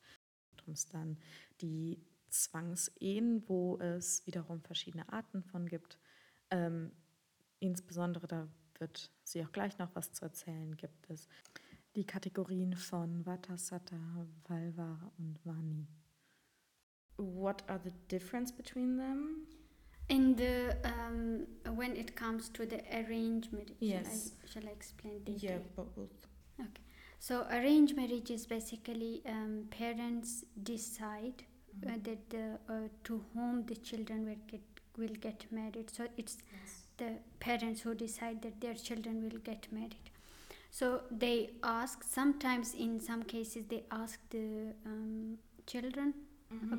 es 0.72 0.88
dann 0.88 1.18
die 1.62 2.00
Zwangsehen, 2.30 3.44
wo 3.48 3.78
es 3.80 4.26
wiederum 4.28 4.62
verschiedene 4.62 5.12
Arten 5.12 5.44
von 5.44 5.68
gibt. 5.68 5.98
Ähm, 6.52 6.92
insbesondere, 7.60 8.28
da 8.28 8.48
wird 8.78 9.12
sie 9.24 9.44
auch 9.44 9.52
gleich 9.52 9.78
noch 9.78 9.94
was 9.96 10.12
zu 10.14 10.26
erzählen, 10.26 10.76
gibt 10.78 11.10
es 11.10 11.28
die 11.96 12.06
Kategorien 12.06 12.76
von 12.76 13.26
Vata, 13.26 13.58
Satta, 13.58 14.28
Valva 14.48 15.12
und 15.18 15.40
Vani. 15.44 15.88
What 17.18 17.68
are 17.70 17.80
the 17.84 17.92
difference 18.10 18.52
between 18.52 18.98
them? 18.98 19.48
In 20.08 20.36
the 20.38 20.72
um, 20.86 21.46
when 21.78 21.96
it 21.96 22.16
comes 22.16 22.50
to 22.54 22.64
the 22.66 22.80
arranged 22.92 23.52
marriage, 23.52 23.74
Yes. 23.80 24.34
shall, 24.48 24.64
I, 24.64 24.64
shall 24.64 24.70
I 24.70 24.72
explain 24.72 25.24
detail? 25.26 25.62
both. 25.76 26.28
So 27.20 27.46
arranged 27.52 27.96
marriage 27.96 28.32
is 28.32 28.46
basically 28.46 29.22
um, 29.28 29.66
parents 29.72 30.46
decide 30.64 31.44
uh, 31.86 31.92
that 32.04 32.30
the, 32.30 32.58
uh, 32.70 32.88
to 33.04 33.24
whom 33.34 33.66
the 33.66 33.76
children 33.76 34.26
will 34.26 34.44
get 34.48 34.62
will 34.98 35.16
get 35.22 35.46
married. 35.52 35.90
So 35.90 36.08
it's 36.18 36.38
the 36.98 37.12
parents 37.40 37.82
who 37.82 37.94
decide 37.94 38.42
that 38.42 38.60
their 38.60 38.74
children 38.74 39.22
will 39.24 39.40
get 39.40 39.68
married. 39.72 40.10
So 40.72 41.02
they 41.10 41.52
ask. 41.64 42.04
Sometimes, 42.04 42.74
in 42.74 43.00
some 43.00 43.24
cases, 43.24 43.66
they 43.68 43.84
ask 43.92 44.20
the 44.30 44.74
um, 44.86 45.38
children, 45.66 46.14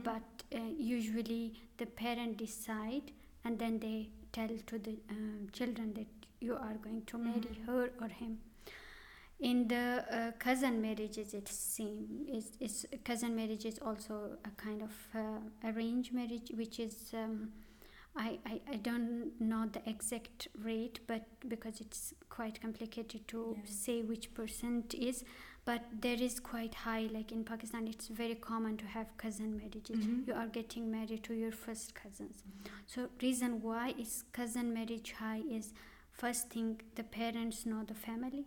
but 0.05 0.23
uh, 0.55 0.59
usually 0.79 1.55
the 1.79 1.87
parent 1.87 2.37
decide, 2.37 3.13
and 3.45 3.59
then 3.59 3.79
they 3.79 4.09
tell 4.33 4.49
to 4.67 4.79
the 4.79 4.99
um, 5.11 5.49
children 5.53 5.95
that 5.95 6.07
you 6.41 6.55
are 6.55 6.77
going 6.83 7.03
to 7.07 7.19
marry 7.19 7.59
her 7.67 7.91
or 8.01 8.09
him 8.09 8.39
in 9.41 9.69
the 9.69 10.05
uh, 10.11 10.33
cousin 10.39 10.81
marriages 10.83 11.33
it's 11.35 11.53
same 11.55 12.27
it's, 12.29 12.51
it's 12.61 12.87
cousin 13.05 13.35
marriage 13.35 13.65
is 13.65 13.79
also 13.81 14.37
a 14.45 14.51
kind 14.63 14.83
of 14.83 14.93
uh, 15.15 15.69
arranged 15.71 16.13
marriage 16.13 16.51
which 16.57 16.79
is 16.79 17.13
um, 17.15 17.49
I, 18.17 18.39
I, 18.45 18.61
I 18.73 18.77
don't 18.77 19.31
know 19.41 19.67
the 19.73 19.89
exact 19.89 20.49
rate 20.63 20.99
but 21.07 21.23
because 21.49 21.81
it's 21.81 22.13
quite 22.29 22.61
complicated 22.61 23.27
to 23.29 23.57
Yeah. 23.57 23.63
say 23.65 24.03
which 24.03 24.35
percent 24.35 24.95
is 24.95 25.25
but 25.65 25.83
there 26.01 26.21
is 26.21 26.41
quite 26.41 26.75
high 26.75 27.09
like 27.13 27.31
in 27.33 27.45
pakistan 27.45 27.87
it's 27.87 28.09
very 28.09 28.35
common 28.35 28.77
to 28.79 28.87
have 28.87 29.07
cousin 29.17 29.57
marriages 29.57 29.97
Mhm. 30.05 30.27
you 30.27 30.35
are 30.35 30.49
getting 30.49 30.91
married 30.91 31.23
to 31.25 31.35
your 31.35 31.53
first 31.53 31.95
cousins 31.95 32.43
so 32.87 33.09
reason 33.23 33.63
why 33.63 33.95
is 33.99 34.25
cousin 34.33 34.73
marriage 34.75 35.13
high 35.13 35.43
is 35.59 35.73
first 36.11 36.51
thing 36.51 36.81
the 36.97 37.05
parents 37.05 37.65
know 37.65 37.85
the 37.85 37.95
family 38.09 38.45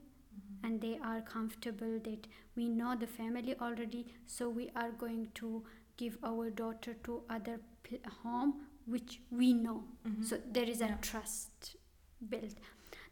and 0.64 0.82
they 0.82 0.98
are 1.04 1.22
comfortable 1.22 2.00
that 2.04 2.28
we 2.56 2.68
know 2.70 2.96
the 2.96 3.08
family 3.08 3.56
already 3.60 4.06
so 4.26 4.50
we 4.50 4.70
are 4.76 4.92
going 4.92 5.28
to 5.36 5.64
give 5.98 6.18
our 6.24 6.50
daughter 6.50 6.94
to 7.04 7.22
other 7.30 7.60
p- 7.84 8.00
home 8.24 8.54
which 8.86 9.20
we 9.32 9.54
know. 9.54 9.84
So 10.24 10.38
there 10.52 10.66
is 10.70 10.82
a 10.82 10.88
Yeah. 10.88 10.98
trust 11.02 11.76
built. 12.30 12.56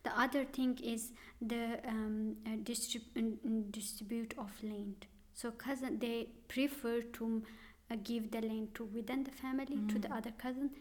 The 0.04 0.14
other 0.20 0.44
thing 0.46 0.78
is 0.84 1.12
the 1.42 1.80
um, 1.88 2.36
uh, 2.46 2.58
distrib- 2.70 3.12
mm, 3.16 3.38
mm, 3.46 3.72
distribute 3.72 4.34
of 4.38 4.52
land. 4.64 5.06
So 5.34 5.52
cousin 5.52 6.00
they 6.00 6.30
prefer 6.48 7.02
to 7.20 7.44
uh, 7.90 7.96
give 8.04 8.32
the 8.32 8.42
land 8.42 8.74
to 8.76 8.84
within 8.86 9.24
the 9.24 9.32
family 9.32 9.80
to 9.94 10.00
the 10.00 10.12
other 10.14 10.32
cousin 10.38 10.72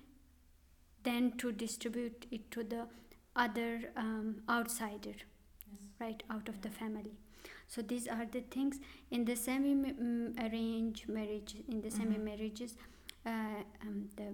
than 1.03 1.33
to 1.39 1.53
distribute 1.53 2.27
it 2.31 2.51
to 2.51 2.63
the 2.65 2.87
other 3.37 3.93
um, 3.97 4.43
outsider 4.49 5.15
right 6.01 6.23
out 6.31 6.49
of 6.49 6.61
the 6.63 6.71
family 6.71 7.13
so 7.67 7.83
these 7.83 8.07
are 8.09 8.27
the 8.37 8.41
things 8.55 8.79
in 9.11 9.25
the 9.25 9.37
semi 9.37 9.73
um, 9.91 10.35
arranged 10.47 11.09
marriage 11.09 11.55
in 11.69 11.81
the 11.81 11.91
semi 11.91 12.19
marriages 12.19 12.75
uh, 13.27 13.61
um, 13.83 14.09
the 14.17 14.29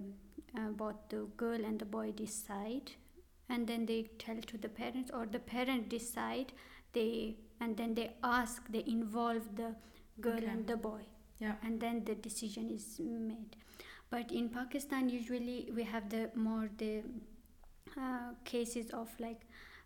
uh, 0.59 0.69
both 0.81 0.95
the 1.09 1.21
girl 1.37 1.63
and 1.69 1.79
the 1.79 1.85
boy 1.97 2.11
decide 2.11 2.91
and 3.49 3.67
then 3.67 3.85
they 3.85 4.01
tell 4.19 4.39
to 4.51 4.57
the 4.57 4.69
parents 4.69 5.11
or 5.13 5.25
the 5.25 5.39
parent 5.39 5.89
decide 5.89 6.51
they 6.93 7.35
and 7.61 7.77
then 7.77 7.93
they 7.93 8.11
ask 8.23 8.67
they 8.69 8.83
involve 8.87 9.45
the 9.55 9.69
girl 10.21 10.37
Okay. 10.43 10.51
and 10.55 10.67
the 10.73 10.77
boy 10.89 11.01
Yeah. 11.39 11.55
and 11.63 11.79
then 11.85 12.03
the 12.05 12.15
decision 12.15 12.69
is 12.75 12.85
made 12.99 13.55
but 14.13 14.31
in 14.31 14.49
pakistan 14.49 15.09
usually 15.15 15.57
we 15.79 15.83
have 15.93 16.09
the 16.13 16.21
more 16.47 16.69
the 16.83 16.91
uh, 17.97 18.31
cases 18.45 18.89
of 18.91 19.09
like 19.19 19.41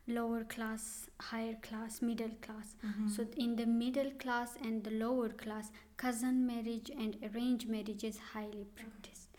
lower 0.08 0.44
class 0.44 1.10
higher 1.22 1.56
class 1.62 2.02
middle 2.02 2.36
class 2.42 2.76
so 3.16 3.26
in 3.38 3.56
the 3.56 3.66
middle 3.66 4.12
class 4.18 4.58
and 4.64 4.84
the 4.84 4.92
lower 4.92 5.30
class 5.30 5.72
cousin 5.98 6.46
marriage 6.46 6.90
and 6.98 7.18
arranged 7.24 7.70
marriage 7.70 8.04
is 8.04 8.18
highly 8.34 8.66
practiced 8.76 9.30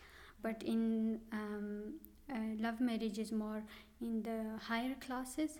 but 0.41 0.63
in 0.63 1.19
um, 1.31 1.93
uh, 2.31 2.61
love 2.61 2.79
marriage 2.79 3.19
is 3.19 3.31
more 3.31 3.63
in 4.01 4.23
the 4.23 4.57
higher 4.67 4.95
classes 4.95 5.59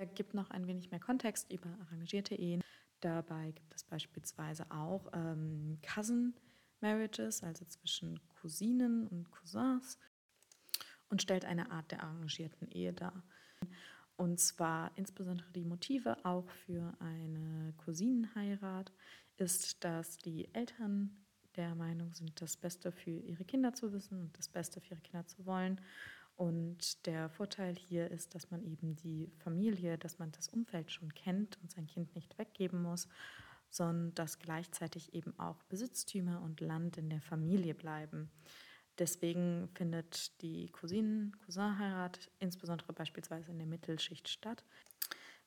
Er 0.00 0.06
gibt 0.06 0.32
noch 0.32 0.50
ein 0.50 0.68
wenig 0.68 0.92
mehr 0.92 1.00
Kontext 1.00 1.52
über 1.52 1.68
arrangierte 1.80 2.36
Ehen. 2.36 2.62
Dabei 3.00 3.50
gibt 3.50 3.74
es 3.74 3.82
beispielsweise 3.82 4.70
auch 4.70 5.08
ähm, 5.12 5.78
Cousin 5.82 6.34
Marriages, 6.80 7.42
also 7.42 7.64
zwischen 7.64 8.20
Cousinen 8.28 9.08
und 9.08 9.28
Cousins, 9.32 9.98
und 11.08 11.20
stellt 11.20 11.44
eine 11.44 11.72
Art 11.72 11.90
der 11.90 12.04
arrangierten 12.04 12.68
Ehe 12.68 12.92
dar. 12.92 13.24
Und 14.18 14.40
zwar 14.40 14.90
insbesondere 14.96 15.48
die 15.52 15.64
Motive 15.64 16.24
auch 16.24 16.50
für 16.50 16.92
eine 16.98 17.72
Cousinenheirat 17.84 18.92
ist, 19.36 19.84
dass 19.84 20.16
die 20.16 20.52
Eltern 20.52 21.24
der 21.54 21.76
Meinung 21.76 22.12
sind, 22.12 22.42
das 22.42 22.56
Beste 22.56 22.90
für 22.90 23.12
ihre 23.12 23.44
Kinder 23.44 23.74
zu 23.74 23.92
wissen 23.92 24.20
und 24.20 24.36
das 24.36 24.48
Beste 24.48 24.80
für 24.80 24.94
ihre 24.94 25.02
Kinder 25.02 25.24
zu 25.28 25.46
wollen. 25.46 25.80
Und 26.34 27.06
der 27.06 27.28
Vorteil 27.28 27.76
hier 27.76 28.10
ist, 28.10 28.34
dass 28.34 28.50
man 28.50 28.64
eben 28.64 28.96
die 28.96 29.30
Familie, 29.38 29.96
dass 29.98 30.18
man 30.18 30.32
das 30.32 30.48
Umfeld 30.48 30.90
schon 30.90 31.14
kennt 31.14 31.56
und 31.62 31.70
sein 31.70 31.86
Kind 31.86 32.16
nicht 32.16 32.36
weggeben 32.38 32.82
muss, 32.82 33.06
sondern 33.70 34.14
dass 34.16 34.40
gleichzeitig 34.40 35.14
eben 35.14 35.38
auch 35.38 35.62
Besitztümer 35.68 36.42
und 36.42 36.60
Land 36.60 36.96
in 36.96 37.08
der 37.08 37.20
Familie 37.20 37.74
bleiben. 37.74 38.32
Deswegen 38.98 39.68
findet 39.74 40.40
die 40.42 40.68
Cousinen-Cousin-Heirat 40.70 42.30
insbesondere 42.40 42.92
beispielsweise 42.92 43.50
in 43.50 43.58
der 43.58 43.66
Mittelschicht 43.66 44.28
statt, 44.28 44.64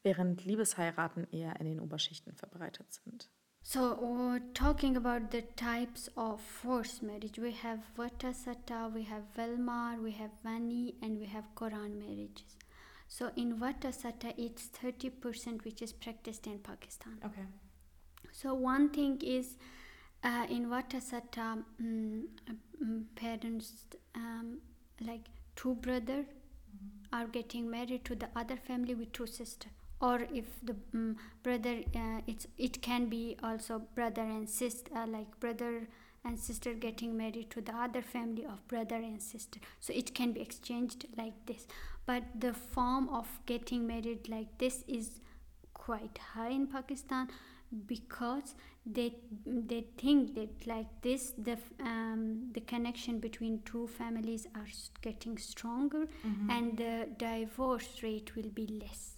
während 0.04 0.46
Liebesheiraten 0.46 1.28
eher 1.32 1.60
in 1.60 1.66
den 1.66 1.80
Oberschichten 1.80 2.34
verbreitet 2.34 2.92
sind. 2.94 3.30
So, 3.64 3.96
uh, 4.02 4.40
talking 4.56 4.98
about 4.98 5.30
the 5.32 5.44
types 5.56 6.10
of 6.16 6.42
forced 6.42 7.04
marriage, 7.04 7.38
we 7.38 7.52
have 7.52 7.80
Vata 7.96 8.34
Satta, 8.34 8.90
we 8.92 9.04
have 9.04 9.24
Velmar, 9.36 10.02
we 10.02 10.12
have 10.14 10.32
Vani, 10.44 10.96
and 11.04 11.20
we 11.20 11.28
have 11.28 11.46
Quran 11.56 12.00
marriages. 12.00 12.58
So, 13.08 13.30
in 13.36 13.60
Vata 13.60 13.94
Satta, 13.94 14.34
it's 14.36 14.70
30% 14.70 15.64
which 15.64 15.84
is 15.84 15.94
practiced 15.94 16.48
in 16.48 16.58
Pakistan. 16.60 17.20
Okay. 17.24 17.46
So, 18.32 18.56
one 18.56 18.90
thing 18.90 19.22
is 19.22 19.58
uh, 20.24 20.46
in 20.50 20.68
Vata 20.68 21.02
Satta, 21.02 21.64
mm, 21.82 22.24
mm, 22.84 23.04
parents, 23.16 23.86
um, 24.16 24.60
like 25.06 25.26
two 25.56 25.76
brother, 25.76 26.26
are 27.14 27.28
getting 27.28 27.70
married 27.70 28.06
to 28.06 28.16
the 28.16 28.30
other 28.36 28.56
family 28.56 28.96
with 28.96 29.12
two 29.12 29.28
sister. 29.28 29.68
Or 30.00 30.22
if 30.34 30.46
the 30.64 30.76
um, 30.94 31.18
brother 31.44 31.82
uh, 31.96 32.22
it's 32.26 32.48
it 32.58 32.82
can 32.82 33.06
be 33.08 33.38
also 33.44 33.80
brother 33.94 34.24
and 34.24 34.50
sister 34.50 34.92
uh, 34.96 35.06
like 35.06 35.40
brother 35.40 35.88
and 36.26 36.40
sister 36.40 36.74
getting 36.74 37.16
married 37.18 37.50
to 37.52 37.62
the 37.62 37.76
other 37.76 38.02
family 38.02 38.46
of 38.46 38.68
brother 38.68 38.96
and 38.96 39.22
sister. 39.22 39.60
So 39.80 39.94
it 39.94 40.16
can 40.16 40.32
be 40.32 40.42
exchanged 40.42 41.06
like 41.18 41.46
this. 41.46 41.68
But 42.06 42.24
the 42.40 42.54
form 42.54 43.10
of 43.10 43.28
getting 43.46 43.86
married 43.86 44.28
like 44.30 44.58
this 44.58 44.84
is 44.88 45.20
quite 45.74 46.20
high 46.34 46.50
in 46.50 46.68
pakistan 46.68 47.28
because 47.88 48.56
they 48.86 49.14
they 49.46 49.86
think 49.98 50.34
that 50.36 50.66
like 50.66 50.88
this 51.02 51.34
the 51.38 51.58
um, 51.80 52.50
the 52.54 52.62
connection 52.62 53.20
between 53.20 53.62
two 53.64 53.88
families 53.88 54.48
are 54.56 54.68
getting 55.02 55.38
stronger 55.38 56.08
mm-hmm. 56.26 56.50
and 56.50 56.78
the 56.78 57.08
divorce 57.18 58.02
rate 58.02 58.36
will 58.36 58.50
be 58.50 58.68
less. 58.68 59.18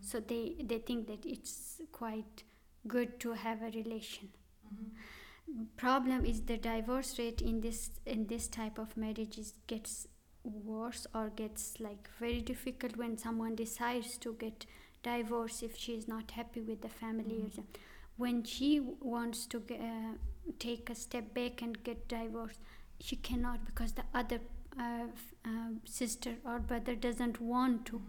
So 0.00 0.18
they 0.18 0.56
they 0.64 0.78
think 0.78 1.06
that 1.06 1.24
it's 1.24 1.80
quite 1.92 2.44
good 2.88 3.20
to 3.20 3.32
have 3.32 3.62
a 3.62 3.70
relation. 3.70 4.30
Mm-hmm. 4.66 5.64
Problem 5.76 6.24
is 6.24 6.42
the 6.42 6.56
divorce 6.56 7.18
rate 7.18 7.40
in 7.40 7.60
this 7.60 7.90
in 8.06 8.26
this 8.26 8.48
type 8.48 8.78
of 8.78 8.96
marriages 8.96 9.54
gets 9.66 10.08
worse 10.42 11.06
or 11.14 11.30
gets 11.30 11.78
like 11.78 12.08
very 12.18 12.40
difficult 12.40 12.96
when 12.96 13.16
someone 13.16 13.54
decides 13.54 14.16
to 14.18 14.34
get 14.34 14.66
divorced 15.02 15.62
if 15.62 15.76
she 15.76 15.92
is 15.92 16.08
not 16.08 16.32
happy 16.32 16.60
with 16.60 16.80
the 16.80 16.88
family 16.88 17.34
mm-hmm. 17.34 17.54
something. 17.54 17.82
When 18.16 18.44
she 18.44 18.80
wants 19.00 19.46
to 19.46 19.62
uh, 19.70 20.14
take 20.58 20.90
a 20.90 20.94
step 20.94 21.32
back 21.34 21.62
and 21.62 21.82
get 21.84 22.08
divorced 22.08 22.60
she 23.02 23.16
cannot 23.16 23.64
because 23.64 23.92
the 23.92 24.04
other 24.14 24.40
uh, 24.78 25.04
uh, 25.44 25.48
sister 25.84 26.36
or 26.44 26.58
brother 26.58 26.94
doesn't 26.94 27.40
want 27.40 27.84
to. 27.86 28.00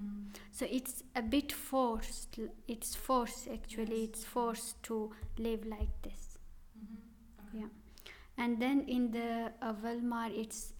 So 0.52 0.66
it's 0.70 1.04
a 1.16 1.22
bit 1.22 1.52
forced 1.52 2.40
it's 2.68 2.96
forced 2.96 3.48
actually 3.52 4.04
it's 4.04 4.24
forced 4.24 4.82
to 4.84 5.12
live 5.38 5.66
like 5.66 6.02
this. 6.04 6.38
Yeah. 7.54 7.68
And 8.38 8.62
then 8.62 8.86
in 8.88 9.12
the 9.12 9.52
uh, 9.62 9.74
Weimar 9.84 10.30
it's 10.34 10.74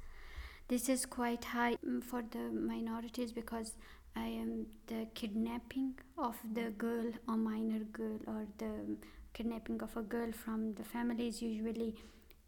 this 0.68 0.88
is 0.90 1.06
quite 1.06 1.44
high 1.44 1.76
mm, 1.86 2.04
for 2.04 2.24
the 2.32 2.50
minorities 2.52 3.32
because 3.32 3.74
I 4.16 4.26
am 4.26 4.68
the 4.88 5.08
kidnapping 5.14 5.96
of 6.18 6.36
the 6.54 6.70
girl 6.72 7.12
or 7.28 7.36
minor 7.38 7.80
girl 7.86 8.20
or 8.28 8.46
the 8.58 8.98
kidnapping 9.34 9.82
of 9.82 9.96
a 9.98 10.02
girl 10.02 10.32
from 10.32 10.74
the 10.76 10.84
families 10.84 11.42
usually 11.42 11.96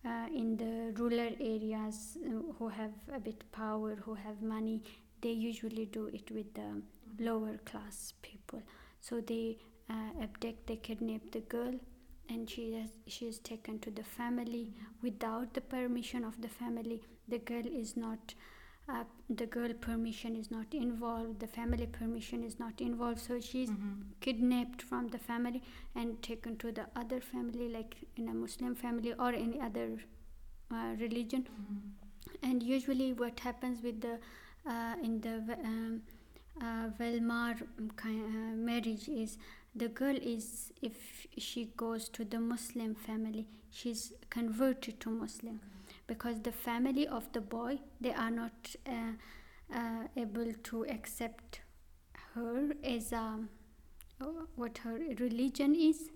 uh, 0.05 0.27
in 0.33 0.55
the 0.57 0.93
rural 0.99 1.33
areas 1.39 2.17
uh, 2.23 2.53
who 2.59 2.67
have 2.69 2.93
a 3.13 3.19
bit 3.19 3.43
power 3.51 3.95
who 3.95 4.13
have 4.13 4.41
money. 4.41 4.83
They 5.21 5.31
usually 5.31 5.85
do 5.85 6.07
it 6.07 6.29
with 6.31 6.53
the 6.53 6.81
lower 7.19 7.57
class 7.65 8.13
people. 8.21 8.61
So 9.01 9.21
they 9.21 9.57
uh, 9.89 10.21
abduct 10.23 10.67
they 10.67 10.75
kidnap 10.77 11.31
the 11.31 11.39
girl 11.41 11.73
and 12.29 12.49
she 12.49 12.73
has 12.73 12.89
she 13.07 13.25
is 13.25 13.39
taken 13.39 13.79
to 13.79 13.91
the 13.91 14.03
family. 14.03 14.73
Without 15.01 15.53
the 15.53 15.61
permission 15.61 16.23
of 16.23 16.39
the 16.41 16.49
family 16.49 17.01
the 17.27 17.39
girl 17.39 17.65
is 17.65 17.97
not 17.97 18.35
uh, 18.87 19.03
the 19.29 19.45
girl 19.47 19.73
permission 19.73 20.35
is 20.35 20.51
not 20.51 20.73
involved 20.73 21.39
the 21.39 21.47
family 21.47 21.87
permission 21.87 22.43
is 22.43 22.59
not 22.59 22.79
involved 22.79 23.19
so 23.19 23.39
she's 23.39 23.71
kidnapped 24.21 24.81
from 24.81 25.07
the 25.07 25.17
family 25.17 25.61
and 25.95 26.21
taken 26.21 26.55
to 26.57 26.71
the 26.71 26.85
other 26.95 27.19
family 27.19 27.69
like 27.69 27.95
in 28.17 28.29
a 28.29 28.33
muslim 28.33 28.75
family 28.75 29.13
or 29.13 29.29
any 29.29 29.59
other 29.59 29.89
uh, 30.71 30.95
religion. 30.99 31.47
And 32.41 32.63
usually 32.63 33.13
what 33.13 33.39
happens 33.39 33.81
with 33.83 34.01
the 34.01 34.19
uh, 34.67 34.95
in 35.03 35.21
the 35.21 35.35
um, 35.63 36.01
uh, 36.59 36.89
Velmar 36.99 37.55
kind 37.95 38.23
uh, 38.25 38.55
marriage 38.55 39.07
is 39.07 39.37
the 39.75 39.89
girl 39.89 40.15
is 40.15 40.71
if 40.81 41.27
she 41.37 41.65
goes 41.77 42.09
to 42.09 42.25
the 42.25 42.39
Muslim 42.39 42.95
family 42.95 43.47
she's 43.69 44.13
converted 44.29 44.99
to 45.01 45.09
Muslim 45.09 45.59
because 46.07 46.41
the 46.41 46.51
family 46.51 47.07
of 47.07 47.31
the 47.33 47.41
boy 47.41 47.79
they 48.01 48.13
are 48.13 48.31
not 48.31 48.75
uh, 48.87 49.13
uh, 49.73 50.03
able 50.15 50.53
to 50.63 50.85
accept 50.85 51.61
her 52.33 52.71
as 52.83 53.11
um, 53.13 53.49
what 54.55 54.77
her 54.79 54.99
religion 55.19 55.75
is. 55.75 56.09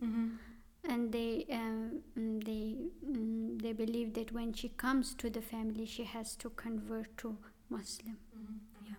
And 0.88 1.12
they 1.12 1.46
um, 1.52 2.00
they 2.16 2.78
mm, 3.06 3.62
they 3.62 3.74
believe 3.74 4.14
that 4.14 4.32
when 4.32 4.54
she 4.54 4.70
comes 4.70 5.14
to 5.16 5.30
the 5.30 5.42
family 5.42 5.86
she 5.86 6.04
has 6.06 6.36
to 6.38 6.50
convert 6.52 7.18
to 7.18 7.38
muslim. 7.70 8.18
Yeah. 8.86 8.96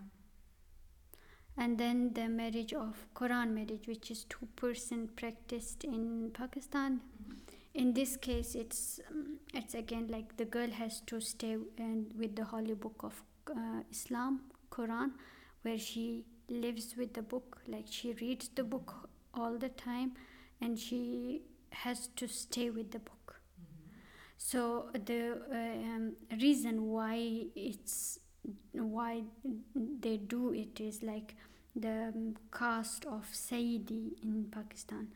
and 1.57 1.77
then 1.77 2.13
the 2.13 2.27
marriage 2.29 2.73
of 2.73 3.07
quran 3.15 3.53
marriage 3.55 3.87
which 3.87 4.11
is 4.11 4.23
two 4.25 4.47
person 4.55 5.09
practiced 5.21 5.83
in 5.83 6.31
pakistan 6.33 7.01
in 7.73 7.93
this 7.93 8.17
case 8.17 8.55
it's 8.55 8.99
um, 9.09 9.37
it's 9.53 9.73
again 9.73 10.07
like 10.09 10.35
the 10.37 10.45
girl 10.45 10.69
has 10.69 11.01
to 11.01 11.19
stay 11.21 11.57
and 11.77 12.07
with 12.17 12.35
the 12.35 12.43
holy 12.43 12.73
book 12.73 13.03
of 13.03 13.23
uh, 13.49 13.81
islam 13.91 14.41
quran 14.69 15.11
where 15.61 15.77
she 15.77 16.25
lives 16.49 16.95
with 16.97 17.13
the 17.13 17.21
book 17.21 17.61
like 17.67 17.85
she 17.89 18.13
reads 18.13 18.49
the 18.55 18.63
book 18.63 19.09
all 19.33 19.57
the 19.57 19.69
time 19.69 20.11
and 20.59 20.77
she 20.77 21.41
has 21.71 22.07
to 22.15 22.27
stay 22.27 22.69
with 22.69 22.91
the 22.91 22.99
book 22.99 23.41
so 24.37 24.89
the 25.05 25.37
uh, 25.51 25.95
um, 25.95 26.13
reason 26.41 26.89
why 26.91 27.45
it's 27.55 28.19
why 28.73 29.21
they 29.75 30.17
do 30.17 30.51
it 30.53 30.79
is 30.81 31.03
like 31.03 31.35
the 31.75 32.11
um, 32.13 32.35
caste 32.51 33.05
of 33.05 33.25
Saidi 33.31 34.13
in 34.23 34.47
Pakistan. 34.51 35.07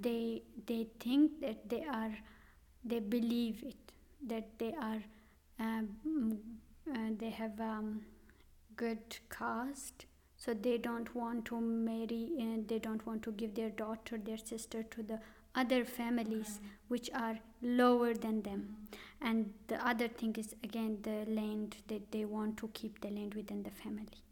They 0.00 0.42
they 0.66 0.88
think 0.98 1.40
that 1.40 1.68
they 1.68 1.84
are 1.84 2.16
they 2.84 2.98
believe 2.98 3.62
it 3.62 3.92
that 4.26 4.58
they 4.58 4.74
are 4.74 5.02
um, 5.58 6.38
uh, 6.92 7.10
they 7.18 7.30
have 7.30 7.60
um, 7.60 8.02
good 8.76 9.18
caste. 9.30 10.06
So 10.36 10.52
they 10.52 10.76
don't 10.78 11.14
want 11.14 11.44
to 11.46 11.60
marry 11.60 12.30
and 12.38 12.68
they 12.68 12.78
don't 12.78 13.06
want 13.06 13.22
to 13.22 13.32
give 13.32 13.54
their 13.54 13.70
daughter 13.70 14.18
their 14.18 14.36
sister 14.36 14.82
to 14.82 15.02
the 15.02 15.20
other 15.54 15.84
families 15.84 16.60
which 16.88 17.08
are 17.14 17.38
lower 17.62 18.12
than 18.12 18.42
them. 18.42 18.76
And 19.22 19.54
the 19.68 19.86
other 19.86 20.08
thing 20.08 20.34
is 20.36 20.54
again 20.62 20.98
the 21.02 21.24
land 21.30 21.76
that 21.86 22.10
they 22.10 22.24
want 22.24 22.58
to 22.58 22.68
keep 22.74 23.00
the 23.00 23.10
land 23.10 23.34
within 23.34 23.62
the 23.62 23.70
family 23.70 24.23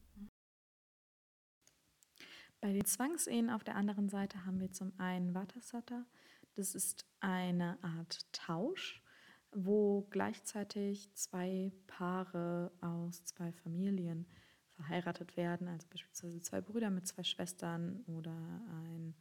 Bei 2.62 2.72
den 2.72 2.84
Zwangsehen 2.84 3.50
auf 3.50 3.64
der 3.64 3.74
anderen 3.74 4.08
Seite 4.08 4.46
haben 4.46 4.60
wir 4.60 4.70
zum 4.70 4.92
einen 4.96 5.34
Vatasata. 5.34 6.06
Das 6.54 6.76
ist 6.76 7.04
eine 7.18 7.76
Art 7.82 8.32
Tausch, 8.32 9.02
wo 9.50 10.06
gleichzeitig 10.10 11.12
zwei 11.12 11.72
Paare 11.88 12.70
aus 12.80 13.24
zwei 13.24 13.50
Familien 13.50 14.28
verheiratet 14.68 15.36
werden, 15.36 15.66
also 15.66 15.88
beispielsweise 15.90 16.40
zwei 16.40 16.60
Brüder 16.60 16.90
mit 16.90 17.04
zwei 17.08 17.24
Schwestern 17.24 18.04
oder 18.06 18.30
ein 18.30 19.16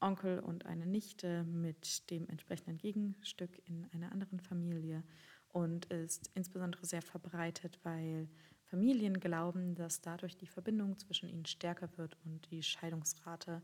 Onkel 0.00 0.40
und 0.40 0.64
eine 0.64 0.86
Nichte 0.86 1.44
mit 1.44 2.10
dem 2.10 2.26
entsprechenden 2.30 2.78
Gegenstück 2.78 3.60
in 3.66 3.84
einer 3.92 4.12
anderen 4.12 4.40
Familie 4.40 5.04
und 5.48 5.84
ist 5.92 6.30
insbesondere 6.34 6.86
sehr 6.86 7.02
verbreitet, 7.02 7.80
weil 7.82 8.30
Familien 8.70 9.18
glauben, 9.18 9.74
dass 9.74 10.00
dadurch 10.02 10.36
die 10.36 10.46
Verbindung 10.46 10.98
zwischen 10.98 11.28
ihnen 11.28 11.46
stärker 11.46 11.88
wird 11.96 12.16
und 12.24 12.50
die 12.50 12.62
Scheidungsrate 12.62 13.62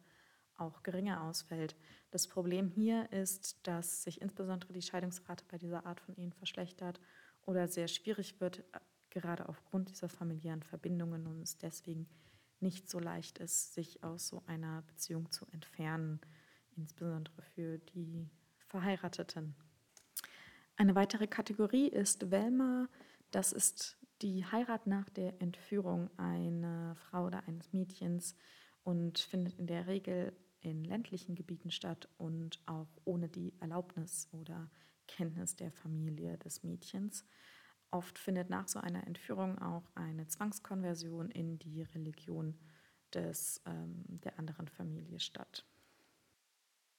auch 0.57 0.83
geringer 0.83 1.23
ausfällt. 1.25 1.77
Das 2.11 2.27
Problem 2.27 2.69
hier 2.69 3.11
ist, 3.13 3.67
dass 3.67 4.03
sich 4.05 4.23
insbesondere 4.23 4.73
die 4.73 4.83
Scheidungsrate 4.83 5.45
bei 5.51 5.59
dieser 5.59 5.85
Art 5.85 6.01
von 6.01 6.17
Ehen 6.17 6.33
verschlechtert 6.33 7.01
oder 7.43 7.69
sehr 7.69 7.89
schwierig 7.89 8.41
wird, 8.41 8.61
äh, 8.73 8.81
gerade 9.11 9.49
aufgrund 9.49 9.91
dieser 9.91 10.09
familiären 10.09 10.63
Verbindungen 10.63 11.27
und 11.27 11.43
es 11.43 11.59
deswegen 11.59 12.09
nicht 12.61 12.89
so 12.89 12.99
leicht 12.99 13.39
ist, 13.39 13.75
sich 13.75 14.03
aus 14.03 14.29
so 14.29 14.43
einer 14.47 14.83
Beziehung 14.83 15.31
zu 15.31 15.47
entfernen, 15.53 16.21
insbesondere 16.77 17.43
für 17.43 17.79
die 17.79 18.31
Verheirateten. 18.69 19.55
Eine 20.77 20.95
weitere 20.95 21.27
Kategorie 21.27 21.89
ist 21.89 22.31
Velma. 22.31 22.89
Das 23.31 23.53
ist 23.53 23.99
die 24.25 24.43
Heirat 24.47 24.87
nach 24.87 25.11
der 25.11 25.39
Entführung 25.43 26.09
einer 26.17 26.97
Frau 26.97 27.27
oder 27.27 27.47
eines 27.47 27.75
Mädchens 27.75 28.35
und 28.83 29.19
findet 29.19 29.59
in 29.59 29.67
der 29.67 29.87
Regel 29.87 30.35
in 30.61 30.83
ländlichen 30.83 31.35
Gebieten 31.35 31.71
statt 31.71 32.09
und 32.17 32.59
auch 32.65 32.89
ohne 33.05 33.29
die 33.29 33.53
Erlaubnis 33.61 34.31
oder 34.33 34.71
Kenntnis 35.07 35.57
der 35.57 35.71
Familie 35.71 36.39
des 36.39 36.63
Mädchens. 36.63 37.27
Oft 37.91 38.19
findet 38.19 38.49
nach 38.49 38.67
so 38.67 38.79
einer 38.79 39.07
Entführung 39.07 39.59
auch 39.59 39.91
eine 39.95 40.27
Zwangskonversion 40.27 41.31
in 41.31 41.59
die 41.59 41.83
Religion 41.83 42.59
des, 43.13 43.61
ähm, 43.67 44.05
der 44.09 44.39
anderen 44.39 44.69
Familie 44.69 45.21
statt. 45.21 45.67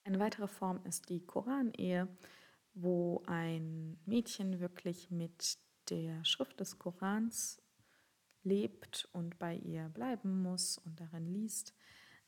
Eine 0.04 0.20
weitere 0.20 0.48
Form 0.48 0.80
ist 0.86 1.10
die 1.10 1.26
Koranehe, 1.26 2.08
wo 2.76 3.24
ein 3.26 3.98
Mädchen 4.06 4.60
wirklich 4.60 5.10
mit 5.10 5.58
der 5.90 6.24
Schrift 6.26 6.60
des 6.60 6.80
Korans 6.80 7.62
lebt 8.44 9.10
und 9.12 9.38
bei 9.40 9.56
ihr 9.56 9.90
bleiben 9.90 10.42
muss 10.42 10.78
und 10.80 11.00
darin 11.00 11.26
liest. 11.26 11.74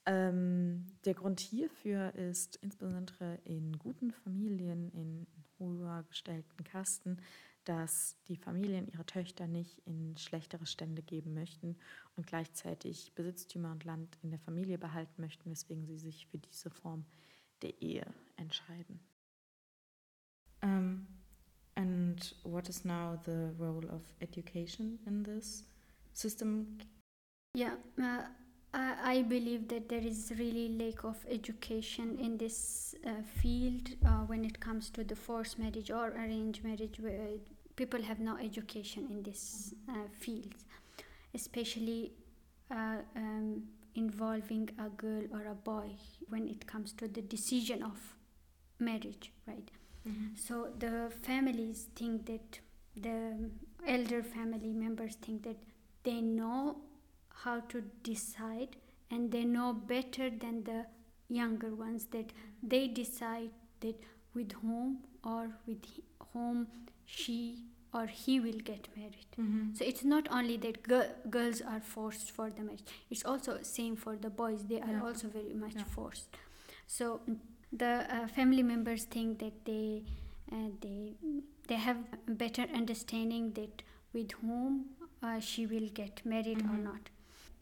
Ähm, 0.05 0.87
der 1.05 1.13
Grund 1.13 1.39
hierfür 1.39 2.15
ist 2.15 2.55
insbesondere 2.57 3.39
in 3.43 3.77
guten 3.77 4.11
Familien, 4.11 4.89
in 4.91 5.27
höher 5.57 6.03
gestellten 6.03 6.63
Kasten, 6.63 7.17
dass 7.65 8.15
die 8.29 8.37
Familien 8.37 8.87
ihre 8.87 9.05
Töchter 9.05 9.47
nicht 9.47 9.79
in 9.85 10.15
schlechtere 10.15 10.65
Stände 10.65 11.01
geben 11.01 11.33
möchten 11.33 11.75
und 12.15 12.25
gleichzeitig 12.25 13.11
Besitztümer 13.15 13.71
und 13.71 13.83
Land 13.83 14.17
in 14.23 14.29
der 14.29 14.39
Familie 14.39 14.77
behalten 14.77 15.21
möchten, 15.21 15.51
weswegen 15.51 15.85
sie 15.85 15.97
sich 15.97 16.27
für 16.27 16.37
diese 16.37 16.69
Form 16.69 17.05
der 17.61 17.81
Ehe 17.81 18.05
entscheiden. 18.37 19.01
And 22.17 22.33
what 22.43 22.69
is 22.69 22.85
now 22.85 23.19
the 23.25 23.51
role 23.57 23.83
of 23.89 24.01
education 24.21 24.99
in 25.05 25.23
this 25.23 25.63
system? 26.13 26.77
Yeah, 27.53 27.75
uh, 28.01 28.21
I, 28.73 28.95
I 29.03 29.21
believe 29.21 29.67
that 29.69 29.89
there 29.89 30.01
is 30.01 30.31
really 30.37 30.69
lack 30.69 31.03
of 31.03 31.17
education 31.29 32.17
in 32.19 32.37
this 32.37 32.95
uh, 33.05 33.21
field 33.41 33.89
uh, 34.05 34.25
when 34.27 34.43
it 34.45 34.59
comes 34.59 34.89
to 34.91 35.03
the 35.03 35.15
forced 35.15 35.59
marriage 35.59 35.91
or 35.91 36.09
arranged 36.09 36.63
marriage, 36.63 36.99
where 36.99 37.37
people 37.75 38.01
have 38.01 38.19
no 38.19 38.37
education 38.37 39.07
in 39.09 39.23
this 39.23 39.73
uh, 39.89 39.93
field, 40.19 40.53
especially 41.33 42.11
uh, 42.71 42.97
um, 43.15 43.63
involving 43.95 44.69
a 44.79 44.89
girl 44.89 45.23
or 45.31 45.45
a 45.47 45.55
boy 45.55 45.89
when 46.29 46.47
it 46.47 46.65
comes 46.67 46.93
to 46.93 47.07
the 47.07 47.21
decision 47.21 47.83
of 47.83 48.15
marriage, 48.79 49.31
right? 49.47 49.69
Mm-hmm. 50.07 50.35
So 50.35 50.69
the 50.79 51.11
families 51.21 51.87
think 51.95 52.25
that 52.27 52.59
the 52.95 53.49
elder 53.85 54.23
family 54.23 54.73
members 54.73 55.15
think 55.15 55.43
that 55.43 55.57
they 56.03 56.21
know 56.21 56.77
how 57.43 57.59
to 57.71 57.81
decide 58.03 58.75
and 59.11 59.31
they 59.31 59.43
know 59.45 59.73
better 59.73 60.29
than 60.29 60.63
the 60.63 60.85
younger 61.29 61.73
ones 61.75 62.05
that 62.11 62.31
they 62.63 62.87
decide 62.87 63.49
that 63.81 63.95
with 64.33 64.51
whom 64.61 64.99
or 65.23 65.49
with 65.67 65.83
whom 66.33 66.67
she 67.05 67.65
or 67.93 68.05
he 68.05 68.39
will 68.39 68.59
get 68.71 68.87
married. 68.95 69.25
Mm-hmm. 69.39 69.73
So 69.73 69.85
it's 69.85 70.03
not 70.03 70.27
only 70.31 70.57
that 70.57 70.83
gir- 70.83 71.15
girls 71.29 71.61
are 71.61 71.79
forced 71.79 72.31
for 72.31 72.49
the 72.49 72.61
marriage; 72.63 72.83
it's 73.09 73.23
also 73.25 73.59
same 73.61 73.95
for 73.95 74.15
the 74.17 74.29
boys. 74.29 74.65
They 74.65 74.81
are 74.81 74.91
Yeah. 74.91 75.03
also 75.03 75.27
very 75.29 75.53
much 75.53 75.75
Yeah. 75.75 75.83
forced. 75.95 76.27
So 76.85 77.21
the 77.71 78.05
uh, 78.15 78.27
family 78.27 78.63
members 78.63 79.03
think 79.05 79.39
that 79.39 79.65
they 79.65 80.03
uh, 80.51 80.69
they 80.81 81.13
they 81.67 81.75
have 81.75 81.97
better 82.27 82.65
understanding 82.73 83.51
that 83.53 83.81
with 84.13 84.31
whom 84.41 84.85
uh, 85.21 85.39
she 85.39 85.65
will 85.65 85.89
get 85.93 86.25
married 86.25 86.61
or 86.61 86.77
Mhm. 86.77 86.83
not. 86.83 87.09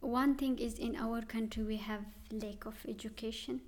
One 0.02 0.36
thing 0.36 0.60
is 0.60 0.78
in 0.88 0.96
our 0.96 1.22
country 1.24 1.64
we 1.64 1.78
have 1.78 2.06
lack 2.32 2.66
of 2.66 2.86
education. 2.88 3.62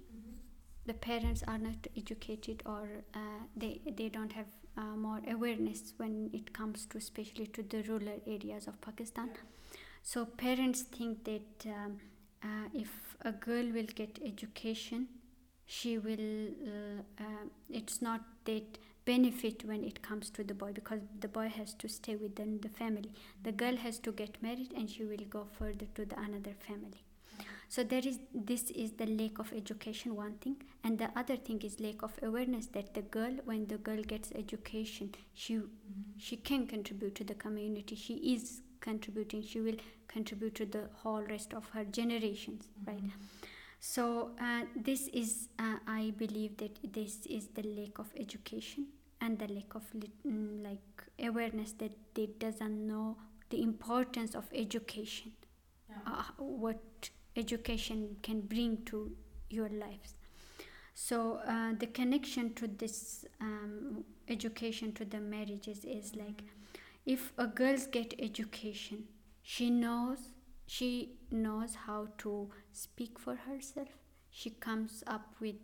The 0.86 0.94
parents 0.94 1.44
are 1.48 1.58
not 1.58 1.88
educated 1.98 2.64
or 2.66 2.88
uh, 3.14 3.40
they 3.56 3.82
they 3.98 4.10
don't 4.10 4.32
have 4.34 4.48
uh, 4.78 4.96
more 4.96 5.22
awareness 5.28 5.94
when 5.98 6.30
it 6.34 6.54
comes 6.54 6.86
to 6.88 6.98
especially 6.98 7.48
to 7.48 7.64
the 7.64 7.82
rural 7.90 8.22
areas 8.28 8.68
of 8.68 8.80
Pakistan. 8.82 9.32
So 10.04 10.26
parents 10.26 10.84
think 10.84 11.24
that 11.26 11.66
um, 11.68 12.00
uh, 12.44 12.70
if 12.74 12.92
a 13.22 13.32
girl 13.34 13.66
will 13.78 13.92
get 14.02 14.20
education, 14.24 15.08
she 15.68 15.98
will. 15.98 16.28
Uh, 16.74 17.24
uh, 17.24 17.46
it's 17.70 18.02
not 18.02 18.22
that 18.46 18.78
benefit 19.06 19.64
when 19.66 19.84
it 19.84 20.02
comes 20.02 20.30
to 20.32 20.44
the 20.44 20.54
boy 20.54 20.72
because 20.74 21.02
the 21.20 21.28
boy 21.28 21.48
has 21.50 21.74
to 21.76 21.88
stay 21.88 22.16
within 22.16 22.60
the 22.62 22.70
family. 22.70 23.12
The 23.44 23.52
girl 23.52 23.78
has 23.78 24.00
to 24.00 24.12
get 24.12 24.42
married 24.42 24.74
and 24.76 24.90
she 24.90 25.04
will 25.06 25.26
go 25.30 25.46
further 25.60 25.88
to 25.96 26.06
the 26.06 26.20
another 26.20 26.54
family. 26.68 27.04
So 27.70 27.84
there 27.84 28.02
is 28.06 28.20
this 28.34 28.70
is 28.72 28.92
the 28.94 29.06
lack 29.06 29.40
of 29.40 29.52
education 29.54 30.16
one 30.16 30.36
thing, 30.46 30.56
and 30.84 30.98
the 30.98 31.10
other 31.18 31.36
thing 31.36 31.62
is 31.64 31.80
lack 31.82 32.02
of 32.02 32.14
awareness 32.24 32.68
that 32.68 32.94
the 32.94 33.02
girl 33.02 33.34
when 33.46 33.68
the 33.68 33.78
girl 33.78 34.02
gets 34.14 34.32
education, 34.44 35.14
she 35.34 35.60
she 36.18 36.38
can 36.38 36.66
contribute 36.68 37.16
to 37.16 37.26
the 37.26 37.36
community. 37.36 37.96
She 37.96 38.16
is 38.36 38.62
contributing. 38.80 39.44
She 39.44 39.60
will 39.62 39.82
contribute 40.08 40.56
to 40.56 40.66
the 40.66 40.86
whole 41.04 41.22
rest 41.22 41.54
of 41.54 41.70
her 41.74 41.84
generations, 41.84 42.70
right? 42.86 43.12
So 43.80 44.32
uh, 44.42 44.62
this 44.76 45.08
is, 45.08 45.50
uh, 45.60 45.78
I 45.88 46.14
believe 46.18 46.58
that 46.58 46.80
this 46.94 47.26
is 47.26 47.48
the 47.50 47.64
lack 47.64 48.00
of 48.00 48.08
education 48.18 48.88
and 49.22 49.38
the 49.38 49.48
lack 49.48 49.76
of 49.76 49.84
mm, 49.94 50.64
like 50.64 51.04
awareness 51.20 51.74
that 51.74 51.92
they 52.14 52.28
doesn't 52.40 52.88
know 52.88 53.18
the 53.50 53.62
importance 53.62 54.36
of 54.36 54.46
education, 54.54 55.32
uh, 56.06 56.24
what 56.38 57.10
education 57.36 58.18
can 58.22 58.42
bring 58.42 58.84
to 58.86 59.12
your 59.50 59.70
lives. 59.70 60.16
So 60.94 61.40
uh, 61.48 61.74
the 61.78 61.88
connection 61.88 62.54
to 62.56 62.68
this 62.68 63.26
um, 63.40 64.04
education 64.28 64.92
to 64.94 65.06
the 65.06 65.20
marriages 65.20 65.86
is 65.86 66.16
like 66.16 66.44
if 67.06 67.32
a 67.38 67.48
girls 67.48 67.88
get 67.88 68.14
education 68.20 69.06
she 69.44 69.70
knows 69.70 70.18
she 70.68 71.14
knows 71.32 71.76
how 71.88 72.08
to 72.20 72.50
speak 72.74 73.18
for 73.20 73.36
herself. 73.36 73.90
She 74.30 74.52
comes 74.52 75.04
up 75.08 75.36
with 75.40 75.56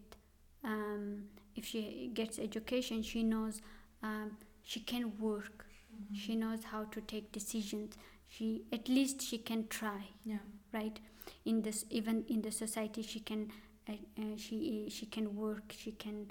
um, 0.63 1.25
if 1.55 1.65
she 1.65 2.09
gets 2.13 2.39
education 2.39 3.03
she 3.03 3.23
knows 3.23 3.61
um, 4.01 4.37
she 4.63 4.79
can 4.79 5.17
work. 5.19 5.65
She 6.13 6.35
knows 6.35 6.63
how 6.65 6.85
to 6.85 7.01
take 7.01 7.31
decisions. 7.31 7.93
She 8.27 8.63
at 8.71 8.87
least 8.89 9.21
she 9.21 9.37
can 9.37 9.67
try 9.67 10.07
Yeah. 10.25 10.39
right? 10.73 10.99
In 11.45 11.61
this 11.61 11.85
even 11.89 12.25
in 12.27 12.41
the 12.41 12.51
society 12.51 13.03
she 13.03 13.19
can 13.19 13.51
uh, 13.89 13.93
uh, 14.17 14.23
she 14.37 14.87
she 14.89 15.05
can 15.05 15.35
work 15.35 15.73
she 15.77 15.91
can 15.91 16.27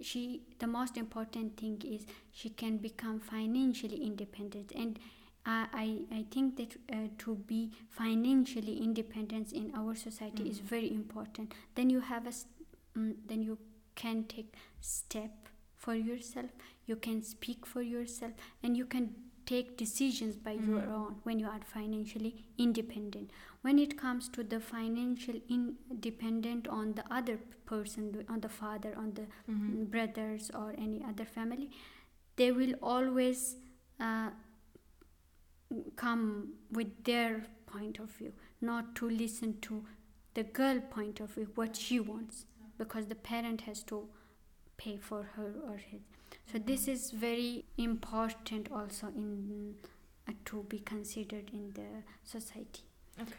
she 0.00 0.42
the 0.58 0.66
most 0.66 0.96
important 0.96 1.56
thing 1.56 1.82
is 1.84 2.06
she 2.32 2.50
can 2.50 2.76
become 2.78 3.20
financially 3.20 4.04
independent. 4.04 4.72
And 4.76 4.98
I, 5.46 5.66
I, 5.72 6.16
I 6.18 6.24
think 6.30 6.56
that 6.56 6.76
uh, 6.92 7.08
to 7.18 7.34
be 7.34 7.72
financially 7.88 8.78
independent 8.82 9.52
in 9.52 9.72
our 9.74 9.94
society 9.94 10.48
is 10.48 10.58
very 10.58 10.92
important. 10.92 11.54
Then 11.74 11.90
you 11.90 12.00
have 12.00 12.26
a 12.26 12.30
mm, 12.98 13.14
then 13.26 13.42
you 13.42 13.58
can 13.94 14.24
take 14.24 14.54
step 14.80 15.48
for 15.76 15.94
yourself 15.94 16.50
you 16.86 16.96
can 16.96 17.22
speak 17.22 17.64
for 17.66 17.80
yourself 17.82 18.32
and 18.62 18.76
you 18.76 18.84
can 18.84 19.14
take 19.46 19.76
decisions 19.76 20.36
by 20.36 20.52
your 20.52 20.80
own 20.82 21.16
when 21.22 21.38
you 21.38 21.46
are 21.46 21.60
financially 21.64 22.44
independent. 22.58 23.30
When 23.62 23.78
it 23.78 23.96
comes 23.98 24.28
to 24.30 24.42
the 24.44 24.60
financial 24.60 25.34
independent 25.48 26.68
on 26.68 26.94
the 26.94 27.04
other 27.10 27.38
person 27.66 28.24
on 28.28 28.40
the 28.40 28.48
father 28.48 28.94
on 28.96 29.12
the 29.14 29.26
Mm-hmm. 29.50 29.84
brothers 29.84 30.50
or 30.54 30.74
any 30.78 31.02
other 31.04 31.24
family 31.24 31.70
they 32.36 32.52
will 32.52 32.74
always 32.82 33.56
uh, 34.00 34.30
come 35.96 36.54
with 36.72 37.04
their 37.04 37.46
point 37.66 37.98
of 37.98 38.10
view 38.10 38.32
not 38.60 38.94
to 38.94 39.08
listen 39.08 39.58
to 39.60 39.84
the 40.34 40.42
girl 40.42 40.80
point 40.80 41.20
of 41.20 41.30
view 41.30 41.48
what 41.54 41.76
she 41.76 42.00
wants 42.00 42.46
because 42.78 43.06
the 43.06 43.14
parent 43.14 43.62
has 43.62 43.82
to 43.82 44.08
pay 44.76 44.96
for 44.96 45.22
her 45.36 45.54
or 45.66 45.76
his 45.76 46.00
so 46.50 46.58
this 46.58 46.88
is 46.88 47.10
very 47.10 47.64
important 47.76 48.70
also 48.72 49.08
in 49.08 49.74
uh, 50.28 50.32
to 50.44 50.62
be 50.64 50.78
considered 50.78 51.50
in 51.52 51.72
the 51.74 52.02
society 52.24 52.82
Okay. 53.20 53.34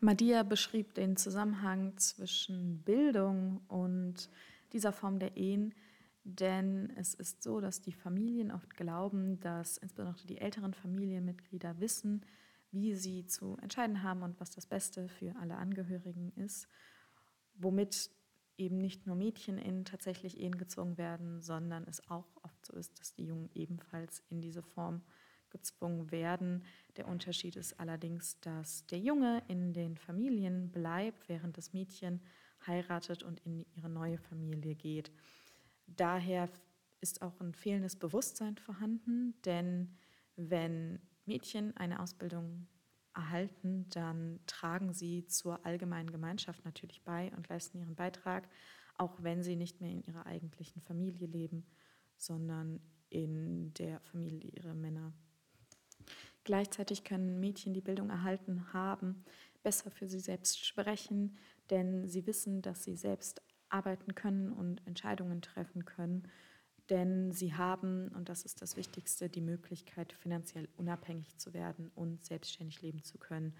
Madiha 0.00 0.44
beschrieb 0.44 0.94
den 0.94 1.16
Zusammenhang 1.16 1.96
zwischen 1.96 2.82
Bildung 2.84 3.60
und 3.68 4.28
dieser 4.72 4.92
Form 4.92 5.18
der 5.18 5.36
Ehen, 5.36 5.74
denn 6.28 6.92
es 6.96 7.14
ist 7.14 7.42
so, 7.42 7.60
dass 7.60 7.80
die 7.80 7.92
Familien 7.92 8.50
oft 8.50 8.76
glauben, 8.76 9.40
dass 9.40 9.78
insbesondere 9.78 10.26
die 10.26 10.38
älteren 10.38 10.74
Familienmitglieder 10.74 11.80
wissen, 11.80 12.24
wie 12.70 12.94
sie 12.94 13.24
zu 13.24 13.56
entscheiden 13.62 14.02
haben 14.02 14.22
und 14.22 14.38
was 14.38 14.50
das 14.50 14.66
Beste 14.66 15.08
für 15.08 15.34
alle 15.36 15.56
Angehörigen 15.56 16.32
ist, 16.36 16.68
womit 17.54 18.10
eben 18.58 18.76
nicht 18.78 19.06
nur 19.06 19.16
Mädchen 19.16 19.56
in 19.56 19.86
tatsächlich 19.86 20.38
Ehen 20.38 20.58
gezwungen 20.58 20.98
werden, 20.98 21.40
sondern 21.40 21.84
es 21.84 22.06
auch 22.10 22.26
oft 22.42 22.66
so 22.66 22.76
ist, 22.76 23.00
dass 23.00 23.14
die 23.14 23.24
Jungen 23.24 23.48
ebenfalls 23.54 24.22
in 24.28 24.42
diese 24.42 24.62
Form 24.62 25.00
gezwungen 25.48 26.10
werden. 26.10 26.62
Der 26.98 27.08
Unterschied 27.08 27.56
ist 27.56 27.80
allerdings, 27.80 28.38
dass 28.40 28.84
der 28.86 28.98
Junge 28.98 29.42
in 29.48 29.72
den 29.72 29.96
Familien 29.96 30.70
bleibt, 30.70 31.28
während 31.28 31.56
das 31.56 31.72
Mädchen 31.72 32.20
heiratet 32.66 33.22
und 33.22 33.40
in 33.46 33.64
ihre 33.76 33.88
neue 33.88 34.18
Familie 34.18 34.74
geht. 34.74 35.10
Daher 35.96 36.48
ist 37.00 37.22
auch 37.22 37.40
ein 37.40 37.54
fehlendes 37.54 37.96
Bewusstsein 37.96 38.56
vorhanden, 38.56 39.34
denn 39.44 39.96
wenn 40.36 41.00
Mädchen 41.26 41.76
eine 41.76 42.00
Ausbildung 42.00 42.66
erhalten, 43.14 43.88
dann 43.90 44.40
tragen 44.46 44.92
sie 44.92 45.26
zur 45.26 45.64
allgemeinen 45.66 46.10
Gemeinschaft 46.10 46.64
natürlich 46.64 47.02
bei 47.02 47.32
und 47.36 47.48
leisten 47.48 47.78
ihren 47.78 47.96
Beitrag, 47.96 48.48
auch 48.96 49.22
wenn 49.22 49.42
sie 49.42 49.56
nicht 49.56 49.80
mehr 49.80 49.90
in 49.90 50.02
ihrer 50.02 50.26
eigentlichen 50.26 50.82
Familie 50.82 51.26
leben, 51.26 51.66
sondern 52.16 52.80
in 53.10 53.72
der 53.74 54.00
Familie 54.00 54.50
ihrer 54.50 54.74
Männer. 54.74 55.12
Gleichzeitig 56.44 57.04
können 57.04 57.40
Mädchen, 57.40 57.74
die 57.74 57.80
Bildung 57.80 58.10
erhalten 58.10 58.72
haben, 58.72 59.24
besser 59.62 59.90
für 59.90 60.08
sie 60.08 60.20
selbst 60.20 60.64
sprechen, 60.64 61.36
denn 61.70 62.08
sie 62.08 62.26
wissen, 62.26 62.62
dass 62.62 62.84
sie 62.84 62.96
selbst 62.96 63.42
arbeiten 63.70 64.14
können 64.14 64.52
und 64.52 64.86
Entscheidungen 64.86 65.42
treffen 65.42 65.84
können, 65.84 66.28
denn 66.90 67.32
sie 67.32 67.54
haben, 67.54 68.08
und 68.08 68.28
das 68.28 68.42
ist 68.44 68.62
das 68.62 68.76
Wichtigste, 68.76 69.28
die 69.28 69.42
Möglichkeit, 69.42 70.12
finanziell 70.12 70.68
unabhängig 70.76 71.36
zu 71.36 71.52
werden 71.52 71.90
und 71.94 72.24
selbstständig 72.24 72.80
leben 72.80 73.02
zu 73.02 73.18
können, 73.18 73.54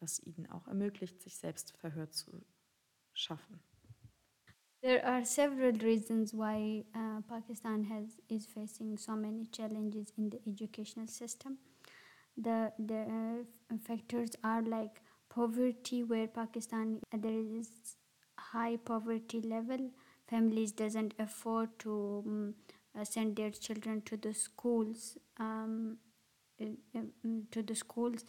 was 0.00 0.20
ihnen 0.20 0.50
auch 0.50 0.66
ermöglicht, 0.68 1.22
sich 1.22 1.36
selbst 1.36 1.72
Verhör 1.78 2.10
zu 2.10 2.44
schaffen. 3.14 3.60
There 4.82 5.02
are 5.02 5.24
several 5.24 5.72
reasons 5.78 6.34
why 6.34 6.84
uh, 6.94 7.22
Pakistan 7.22 7.88
has 7.88 8.20
is 8.28 8.44
facing 8.44 8.98
so 8.98 9.16
many 9.16 9.46
challenges 9.50 10.12
in 10.18 10.30
the 10.30 10.38
educational 10.46 11.08
system. 11.08 11.56
The 12.36 12.70
the 12.78 13.06
uh, 13.06 13.78
factors 13.78 14.32
are 14.42 14.60
like 14.60 15.00
poverty, 15.30 16.04
where 16.04 16.28
Pakistan 16.28 17.00
there 17.10 17.58
is 17.58 17.96
high 18.54 18.76
poverty 18.76 19.40
level. 19.42 19.90
Families 20.28 20.72
doesn't 20.72 21.14
afford 21.18 21.78
to 21.80 21.94
um, 22.26 22.54
send 23.04 23.36
their 23.36 23.50
children 23.50 24.02
to 24.02 24.16
the 24.16 24.32
schools, 24.34 25.18
um, 25.38 25.98
uh, 26.60 27.00
to 27.50 27.62
the 27.62 27.74
schools, 27.74 28.24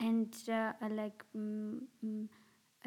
and 0.00 0.34
uh, 0.48 0.72
like 0.90 1.24
um, 1.34 1.82
mm, 2.04 2.28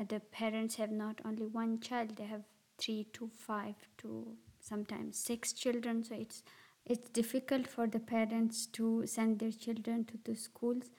the 0.10 0.20
parents 0.32 0.76
have 0.76 0.92
not 0.92 1.22
only 1.26 1.46
one 1.46 1.80
child; 1.80 2.16
they 2.18 2.26
have 2.26 2.44
three 2.78 3.08
to 3.14 3.30
five 3.38 3.76
to 4.00 4.36
sometimes 4.60 5.18
six 5.18 5.54
children. 5.54 6.04
So 6.04 6.16
it's 6.16 6.44
it's 6.86 7.10
difficult 7.10 7.68
for 7.68 7.88
the 7.88 8.00
parents 8.00 8.66
to 8.74 9.04
send 9.08 9.40
their 9.40 9.52
children 9.52 10.06
to 10.06 10.20
the 10.24 10.36
schools, 10.36 10.92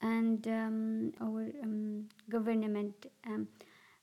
and 0.00 0.46
um, 0.48 1.12
our 1.20 1.46
um, 1.62 2.08
government. 2.30 3.06
Um, 3.26 3.48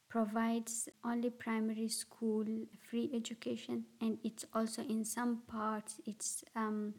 provides 0.09 0.89
only 1.05 1.29
primary 1.29 1.87
school 1.87 2.45
free 2.89 3.09
education 3.13 3.85
and 4.01 4.17
it's 4.23 4.45
also 4.53 4.81
in 4.81 5.05
some 5.05 5.41
parts 5.47 6.01
it's 6.05 6.43
um, 6.55 6.93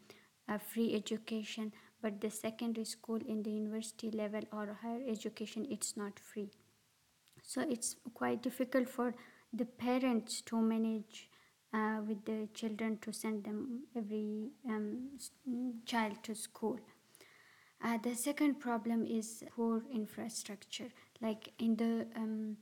a 0.47 0.57
free 0.57 0.95
education 0.95 1.71
but 2.01 2.19
the 2.19 2.29
secondary 2.29 2.85
school 2.85 3.19
in 3.27 3.43
the 3.43 3.51
university 3.51 4.09
level 4.11 4.41
or 4.51 4.77
higher 4.81 5.01
education 5.07 5.67
it's 5.69 5.95
not 5.95 6.19
free. 6.19 6.49
So 7.43 7.61
it's 7.61 7.95
quite 8.13 8.41
difficult 8.41 8.89
for 8.89 9.13
the 9.53 9.65
parents 9.65 10.41
to 10.41 10.59
manage 10.59 11.29
uh, 11.73 11.99
with 12.07 12.25
the 12.25 12.47
children 12.53 12.97
to 13.01 13.13
send 13.13 13.43
them 13.43 13.83
every 13.95 14.49
um, 14.67 15.09
child 15.85 16.23
to 16.23 16.35
school. 16.35 16.79
Uh, 17.83 17.97
the 17.97 18.15
second 18.15 18.59
problem 18.59 19.05
is 19.05 19.43
poor 19.55 19.81
infrastructure, 19.91 20.89
like 21.19 21.51
in 21.59 21.75
the 21.75 22.05
um, 22.15 22.57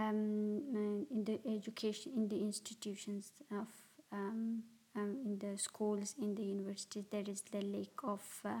um, 0.00 0.62
uh, 0.74 1.14
in 1.14 1.24
the 1.24 1.38
education 1.56 2.12
in 2.16 2.28
the 2.28 2.40
institutions 2.40 3.32
of 3.50 3.68
um, 4.12 4.62
um, 4.96 5.16
in 5.24 5.38
the 5.38 5.56
schools 5.58 6.14
in 6.20 6.34
the 6.34 6.42
universities 6.42 7.04
there 7.10 7.28
is 7.28 7.42
the 7.52 7.62
lack 7.62 7.96
of 8.02 8.22
uh, 8.44 8.60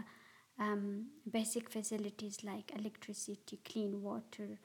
um, 0.60 1.06
basic 1.30 1.70
facilities 1.70 2.44
like 2.44 2.70
electricity, 2.78 3.58
clean 3.64 4.02
water, 4.02 4.58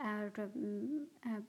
um, 0.00 1.06
uh, 1.26 1.40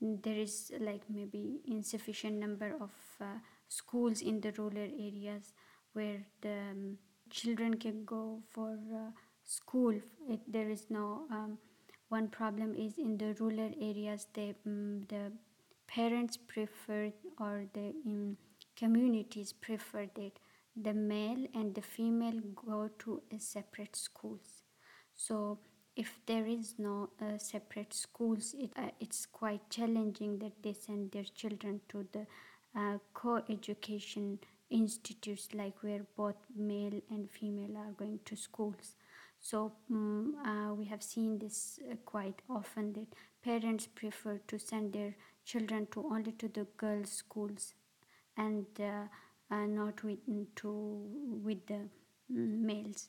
there 0.00 0.36
is 0.36 0.72
like 0.80 1.02
maybe 1.08 1.60
insufficient 1.66 2.36
number 2.36 2.74
of 2.80 2.90
uh, 3.20 3.38
schools 3.68 4.20
in 4.20 4.40
the 4.40 4.52
rural 4.52 4.78
areas 4.78 5.52
where 5.92 6.22
the 6.40 6.58
um, 6.70 6.98
children 7.30 7.74
can 7.74 8.04
go 8.04 8.42
for 8.50 8.72
uh, 8.72 9.10
school. 9.44 9.94
It, 10.28 10.40
there 10.48 10.70
is 10.70 10.86
no 10.90 11.22
um, 11.30 11.58
one 12.12 12.28
problem 12.28 12.74
is 12.74 12.98
in 12.98 13.16
the 13.16 13.34
rural 13.40 13.72
areas 13.80 14.26
they 14.34 14.54
um, 14.66 15.00
the 15.08 15.32
parents 15.86 16.36
prefer 16.36 17.10
or 17.40 17.64
the 17.72 17.86
um, 18.06 18.36
communities 18.76 19.52
prefer 19.66 20.06
that 20.14 20.32
the 20.76 20.92
male 20.92 21.46
and 21.54 21.74
the 21.74 21.82
female 21.82 22.40
go 22.66 22.90
to 22.98 23.22
a 23.36 23.38
separate 23.38 23.96
schools. 23.96 24.62
So 25.14 25.58
if 25.96 26.10
there 26.26 26.46
is 26.46 26.74
no 26.78 27.10
uh, 27.20 27.38
separate 27.38 27.94
schools 27.94 28.54
it, 28.58 28.70
uh, 28.76 28.90
it's 29.00 29.24
quite 29.26 29.68
challenging 29.70 30.38
that 30.38 30.62
they 30.62 30.74
send 30.74 31.12
their 31.12 31.28
children 31.40 31.80
to 31.88 32.06
the 32.12 32.26
uh, 32.74 32.98
co-education 33.14 34.38
institutes 34.70 35.48
like 35.54 35.82
where 35.82 36.04
both 36.16 36.40
male 36.56 37.00
and 37.10 37.30
female 37.30 37.76
are 37.76 37.92
going 37.92 38.20
to 38.24 38.36
schools 38.36 38.96
so 39.50 39.72
mm 39.90 40.34
uh, 40.50 40.74
we 40.74 40.84
have 40.92 41.02
seen 41.02 41.38
this 41.38 41.58
uh, 41.90 41.96
quite 42.12 42.40
often 42.58 42.92
that 42.98 43.14
parents 43.48 43.86
prefer 44.00 44.34
to 44.52 44.58
send 44.58 44.92
their 44.92 45.14
children 45.44 45.86
to 45.94 46.04
only 46.16 46.32
to 46.42 46.48
the 46.58 46.66
girls 46.82 47.10
schools 47.10 47.74
and 48.36 48.66
uh, 48.80 49.04
uh, 49.50 49.66
not 49.66 50.02
with 50.04 50.20
to 50.56 50.72
with 51.48 51.66
the 51.66 51.80
mm, 52.32 52.60
males. 52.70 53.08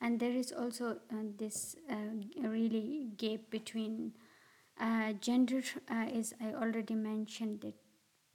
And 0.00 0.18
there 0.20 0.32
is 0.32 0.52
also 0.52 0.98
uh, 1.12 1.22
this 1.38 1.76
uh, 1.90 2.48
really 2.48 3.08
gap 3.16 3.40
between 3.50 4.12
gender 5.20 5.62
as 5.90 6.34
i 6.40 6.52
already 6.54 6.94
mentioned 6.94 7.60
that 7.60 7.74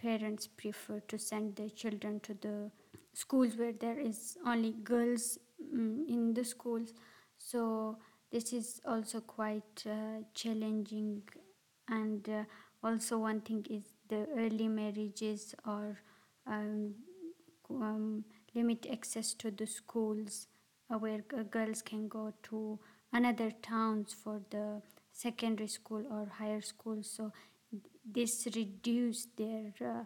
parents 0.01 0.47
prefer 0.47 0.99
to 1.07 1.17
send 1.17 1.55
their 1.55 1.69
children 1.69 2.19
to 2.21 2.33
the 2.45 2.71
schools 3.13 3.57
where 3.57 3.73
there 3.73 3.99
is 3.99 4.37
only 4.45 4.71
girls 4.91 5.37
mm, 5.75 6.07
in 6.07 6.33
the 6.33 6.43
schools 6.45 6.93
so 7.51 7.97
this 8.31 8.51
is 8.51 8.81
also 8.85 9.21
quite 9.21 9.83
uh, 9.85 10.19
challenging 10.33 11.21
and 11.87 12.27
uh, 12.27 12.43
also 12.83 13.19
one 13.19 13.39
thing 13.39 13.65
is 13.69 13.83
the 14.09 14.27
early 14.37 14.67
marriages 14.67 15.55
or 15.65 15.97
um, 16.45 16.93
um, 17.69 18.25
limit 18.53 18.85
access 18.91 19.33
to 19.33 19.49
the 19.51 19.65
schools 19.65 20.47
uh, 20.93 20.97
where 20.97 21.21
girls 21.49 21.81
can 21.81 22.09
go 22.09 22.33
to 22.43 22.77
another 23.13 23.51
towns 23.61 24.13
for 24.13 24.41
the 24.49 24.81
secondary 25.13 25.69
school 25.69 26.03
or 26.11 26.29
higher 26.37 26.61
school. 26.61 27.01
So 27.01 27.31
this 28.05 28.47
reduce 28.55 29.27
their 29.37 29.73
uh, 29.81 30.03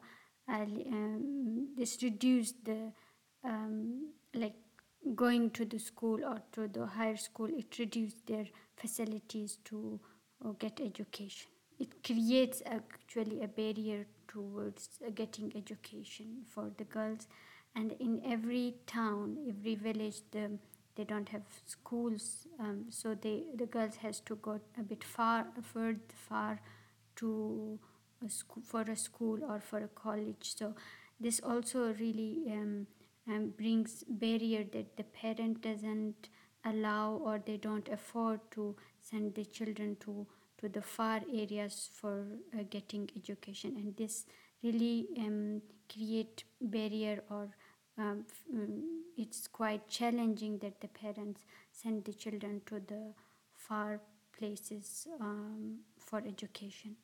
um, 0.48 1.70
this 1.76 1.98
reduce 2.04 2.54
the 2.64 2.92
um, 3.44 4.12
like 4.34 4.56
going 5.16 5.50
to 5.52 5.66
the 5.66 5.80
school 5.80 6.24
or 6.24 6.42
to 6.52 6.68
the 6.68 6.86
higher 6.86 7.18
school 7.18 7.48
it 7.48 7.78
reduces 7.80 8.22
their 8.26 8.46
facilities 8.78 9.58
to 9.66 10.00
uh, 10.46 10.52
get 10.60 10.80
education. 10.80 11.50
It 11.80 12.04
creates 12.04 12.62
actually 12.66 13.42
a 13.42 13.48
barrier 13.48 14.06
towards 14.28 14.90
uh, 15.06 15.10
getting 15.14 15.52
education 15.56 16.44
for 16.48 16.72
the 16.78 16.84
girls. 16.84 17.28
And 17.76 17.94
in 18.00 18.22
every 18.26 18.76
town 18.86 19.38
every 19.48 19.76
village 19.76 20.22
the, 20.32 20.52
they 20.96 21.04
don't 21.04 21.30
have 21.30 21.44
schools 21.66 22.48
um, 22.60 22.86
so 22.90 23.16
they 23.16 23.46
the 23.56 23.66
girls 23.66 23.96
has 23.98 24.20
to 24.22 24.36
go 24.36 24.60
a 24.78 24.84
bit 24.84 25.04
far 25.04 25.48
further 25.62 26.00
far 26.14 26.60
to 27.16 27.80
a 28.26 28.30
school, 28.30 28.64
for 28.64 28.82
a 28.82 28.96
school 28.96 29.40
or 29.48 29.60
for 29.60 29.80
a 29.80 29.88
college. 29.88 30.54
So 30.58 30.76
this 31.20 31.40
also 31.40 31.94
really 31.94 32.44
um, 32.52 32.88
um, 33.28 33.54
brings 33.58 34.04
barrier 34.08 34.64
that 34.74 34.98
the 34.98 35.04
parent 35.04 35.62
doesn't 35.62 36.30
allow 36.66 37.14
or 37.24 37.42
they 37.46 37.58
don't 37.58 37.90
afford 37.90 38.40
to 38.52 38.76
send 39.00 39.36
the 39.36 39.46
children 39.46 39.96
to 40.00 40.28
to 40.60 40.70
the 40.70 40.82
far 40.82 41.22
areas 41.34 41.90
for 41.92 42.28
uh, 42.54 42.64
getting 42.70 43.10
education. 43.18 43.76
And 43.78 43.96
this 43.98 44.26
really 44.64 45.08
um, 45.18 45.62
create 45.92 46.44
barrier 46.62 47.24
or 47.32 47.50
um, 47.98 48.26
um, 48.54 49.04
it's 49.18 49.48
quite 49.48 49.88
challenging 49.90 50.60
that 50.60 50.80
the 50.80 50.88
parents 50.88 51.42
send 51.72 52.06
the 52.06 52.14
children 52.14 52.62
to 52.68 52.80
the 52.88 53.14
far 53.54 54.00
places 54.38 55.08
um, 55.20 55.80
for 55.98 56.20
education 56.20 56.96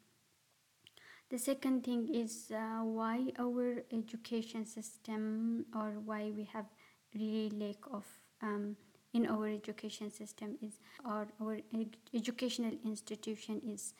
the 1.29 1.37
second 1.37 1.83
thing 1.83 2.07
is 2.13 2.51
uh, 2.55 2.83
why 2.83 3.31
our 3.39 3.83
education 3.91 4.65
system 4.65 5.65
or 5.75 5.99
why 6.05 6.31
we 6.35 6.43
have 6.53 6.65
really 7.13 7.49
lack 7.49 7.77
of 7.91 8.05
um, 8.41 8.75
in 9.13 9.25
our 9.27 9.47
education 9.47 10.11
system 10.11 10.57
is 10.61 10.79
or 11.05 11.27
our 11.41 11.55
ed- 11.73 11.97
educational 12.13 12.73
institution 12.85 13.61
is 13.67 13.93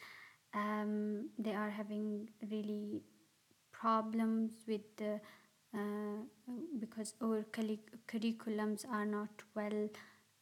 um, 0.54 1.30
they 1.38 1.54
are 1.54 1.70
having 1.70 2.30
really 2.50 3.02
problems 3.72 4.52
with 4.68 4.82
the 4.98 5.20
uh, 5.74 6.22
because 6.80 7.14
our 7.22 7.44
curric- 7.52 7.92
curriculums 8.08 8.86
are 8.90 9.06
not 9.06 9.30
well 9.56 9.90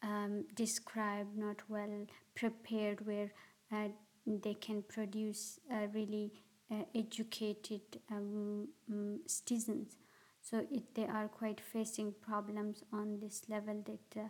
um, 0.03 0.45
described, 0.55 1.35
not 1.35 1.57
well 1.67 2.05
prepared, 2.35 3.05
where 3.05 3.31
uh, 3.71 3.87
they 4.27 4.53
can 4.53 4.83
produce 4.83 5.59
uh, 5.73 5.87
really 5.93 6.31
uh, 6.71 6.83
educated 6.93 7.81
um, 8.11 8.67
um, 8.91 9.19
citizens. 9.27 9.97
So 10.41 10.65
it, 10.71 10.93
they 10.93 11.05
are 11.05 11.27
quite 11.27 11.59
facing 11.59 12.13
problems 12.21 12.83
on 12.93 13.19
this 13.19 13.43
level 13.49 13.83
that 13.85 14.21
uh, 14.21 14.27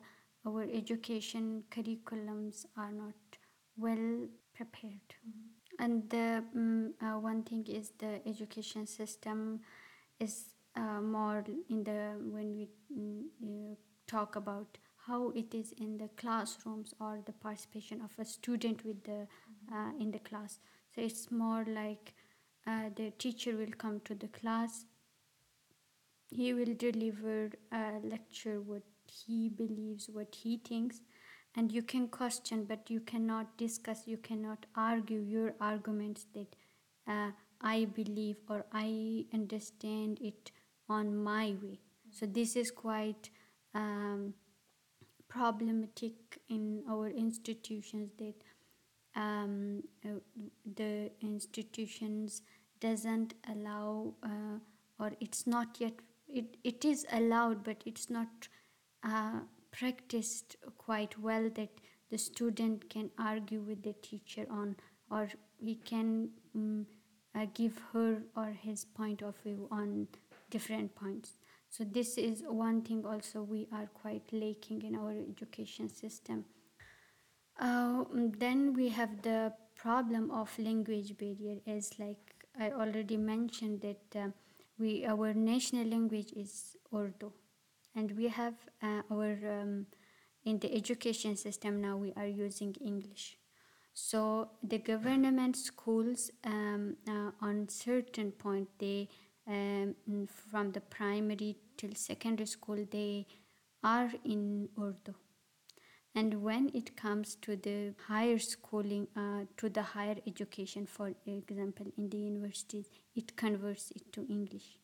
our 0.48 0.63
education 0.63 1.63
curriculums 1.71 2.65
are 2.78 2.91
not 2.91 3.15
well 3.78 4.28
prepared. 4.54 5.15
And 5.80 6.10
the 6.10 6.43
mm 6.56 6.93
uh, 7.02 7.19
one 7.19 7.43
thing 7.43 7.65
is 7.67 7.91
the 7.98 8.21
education 8.26 8.88
system 8.88 9.60
is 10.19 10.56
uh, 10.76 11.02
more 11.02 11.43
in 11.69 11.84
the 11.84 12.15
when 12.32 12.56
we 12.56 12.69
mm, 12.98 13.24
uh, 13.43 13.76
talk 14.08 14.36
about 14.36 14.78
how 15.08 15.32
it 15.36 15.54
is 15.54 15.74
in 15.78 15.98
the 15.98 16.10
classrooms 16.17 16.93
or 17.00 17.19
the 17.26 17.34
participation 17.34 18.02
of 18.02 18.12
a 18.17 18.26
student 18.26 18.86
with 18.86 19.04
the 19.04 19.28
uh, 19.74 19.91
in 20.00 20.12
the 20.12 20.19
class. 20.19 20.60
So 20.93 21.02
it's 21.02 21.30
more 21.32 21.65
like 21.67 22.13
uh, 22.67 22.89
the 22.95 23.12
teacher 23.12 23.56
will 23.56 23.73
come 23.78 23.99
to 24.06 24.15
the 24.15 24.28
class. 24.28 24.86
He 26.30 26.54
will 26.54 26.73
deliver 26.73 27.51
a 27.71 27.99
lecture 28.04 28.60
what 28.60 28.84
he 29.06 29.49
believes 29.49 30.10
what 30.10 30.36
he 30.36 30.58
thinks. 30.58 31.01
And 31.56 31.71
you 31.71 31.84
can 31.84 32.08
question 32.08 32.65
but 32.65 32.89
you 32.89 32.99
cannot 32.99 33.58
discuss 33.58 34.08
you 34.08 34.17
cannot 34.17 34.65
argue 34.75 35.19
your 35.19 35.54
arguments 35.62 36.25
that 36.34 36.56
uh, 37.08 37.32
i 37.62 37.86
believe 37.86 38.36
or 38.49 38.65
i 38.73 39.25
understand 39.34 40.19
it 40.21 40.51
on 40.89 41.15
my 41.15 41.56
way. 41.62 41.80
So 42.12 42.25
this 42.25 42.56
is 42.56 42.71
quite 42.71 43.30
um, 43.73 44.34
problematic 45.28 46.39
in 46.49 46.84
our 46.89 47.10
institutions 47.10 48.12
that 48.17 48.36
um, 49.15 49.84
uh, 50.06 50.19
the 50.75 51.12
institutions 51.21 52.41
doesn't 52.80 53.34
allow 53.52 54.14
uh, 54.24 54.58
or 55.00 55.12
it's 55.20 55.46
not 55.46 55.78
yet 55.80 55.94
it, 56.28 56.58
it 56.64 56.86
is 56.86 57.06
allowed 57.12 57.64
but 57.64 57.82
it's 57.86 58.10
not 58.10 58.48
uh, 59.04 59.40
practiced 59.72 60.56
quite 60.78 61.20
well 61.20 61.50
that 61.56 61.70
the 62.10 62.18
student 62.18 62.90
can 62.90 63.10
argue 63.18 63.62
with 63.62 63.84
the 63.84 63.94
teacher 64.02 64.46
on 64.50 64.76
or 65.12 65.30
he 65.60 65.76
can 65.76 66.30
um, 66.56 66.86
uh, 67.36 67.46
give 67.54 67.80
her 67.94 68.22
or 68.36 68.48
his 68.48 68.86
point 68.86 69.22
of 69.22 69.36
view 69.44 69.68
on 69.72 70.08
different 70.50 70.96
points. 70.96 71.34
So 71.70 71.84
this 71.84 72.18
is 72.18 72.44
one 72.48 72.82
thing 72.82 73.06
also 73.06 73.42
we 73.44 73.68
are 73.72 73.88
quite 73.94 74.24
lacking 74.32 74.84
in 74.84 74.96
our 74.96 75.12
education 75.12 75.90
system. 75.90 76.46
Uh, 77.60 78.04
then 78.14 78.74
we 78.74 78.90
have 78.90 79.22
the 79.22 79.54
problem 79.76 80.32
of 80.32 80.58
language 80.58 81.18
barrier 81.18 81.58
as 81.68 81.92
like 82.00 82.25
i 82.60 82.72
already 82.72 83.18
mentioned 83.18 83.82
that 83.82 84.20
uh, 84.20 84.30
we 84.78 85.06
our 85.06 85.34
national 85.34 85.88
language 85.88 86.32
is 86.36 86.76
urdu. 86.94 87.32
And 87.96 88.12
we 88.18 88.28
have 88.28 88.56
uh, 88.84 89.02
our 89.10 89.38
um, 89.50 89.86
in 90.44 90.60
the 90.60 90.74
education 90.76 91.36
system 91.38 91.82
now 91.82 91.96
we 91.98 92.13
are 92.15 92.28
using 92.28 92.76
english. 92.86 93.38
So 93.94 94.50
the 94.62 94.80
government 94.80 95.56
schools 95.56 96.30
um, 96.44 96.98
uh, 97.08 97.32
on 97.41 97.70
certain 97.70 98.32
point 98.32 98.68
they 98.80 99.08
um, 99.48 99.96
from 100.28 100.72
the 100.72 100.82
primary 100.82 101.56
till 101.78 101.96
secondary 101.96 102.48
school 102.48 102.86
they 102.91 103.26
are 103.84 104.12
in 104.26 104.68
urdu 104.78 105.15
and 106.15 106.41
when 106.41 106.71
it 106.73 106.95
comes 106.95 107.36
to 107.41 107.58
the 107.58 107.93
higher 108.08 108.39
schooling 108.39 109.08
uh, 109.15 109.41
to 109.58 109.69
the 109.69 109.82
higher 109.82 110.15
education 110.25 110.86
for 110.86 111.12
example 111.28 111.86
in 111.97 112.10
the 112.10 112.17
universities 112.17 112.86
it 113.15 113.36
converts 113.36 113.91
it 113.91 114.12
to 114.13 114.25
english. 114.30 114.78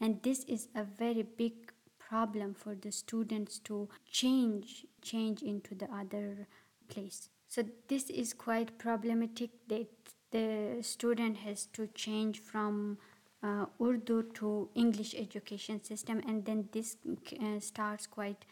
And 0.00 0.22
this 0.22 0.44
is 0.44 0.68
a 0.74 0.82
very 0.82 1.22
big 1.22 1.72
problem 1.98 2.54
for 2.54 2.74
the 2.74 2.90
students 2.90 3.58
to 3.60 3.88
change 4.10 4.86
change 5.02 5.42
into 5.42 5.74
the 5.74 5.88
other 5.92 6.48
place. 6.88 7.28
So 7.48 7.64
this 7.88 8.08
is 8.08 8.32
quite 8.32 8.78
problematic 8.78 9.50
that 9.68 9.88
the 10.30 10.78
student 10.82 11.38
has 11.38 11.66
to 11.66 11.88
change 11.88 12.40
from 12.40 12.98
uh, 13.42 13.66
urdu 13.80 14.22
to 14.34 14.68
english 14.74 15.14
education 15.14 15.82
system 15.82 16.20
and 16.26 16.44
then 16.44 16.68
this 16.72 16.96
uh, 17.06 17.58
starts 17.58 18.06
quite 18.06 18.44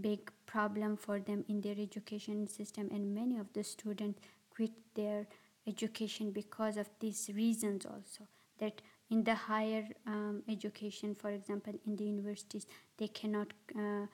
big 0.00 0.30
problem 0.46 0.96
for 0.96 1.18
them 1.18 1.44
in 1.48 1.60
their 1.60 1.76
education 1.78 2.46
system 2.46 2.88
and 2.92 3.14
many 3.14 3.38
of 3.38 3.52
the 3.52 3.64
students 3.64 4.20
quit 4.50 4.72
their 4.94 5.26
education 5.66 6.30
because 6.30 6.76
of 6.76 6.88
these 7.00 7.30
reasons 7.34 7.86
also 7.86 8.26
that 8.58 8.80
in 9.10 9.24
the 9.24 9.34
higher 9.34 9.84
um, 10.06 10.42
education 10.48 11.14
for 11.14 11.30
example 11.30 11.72
in 11.86 11.96
the 11.96 12.04
universities 12.04 12.66
they 12.98 13.08
cannot 13.08 13.52
uh, 13.78 14.06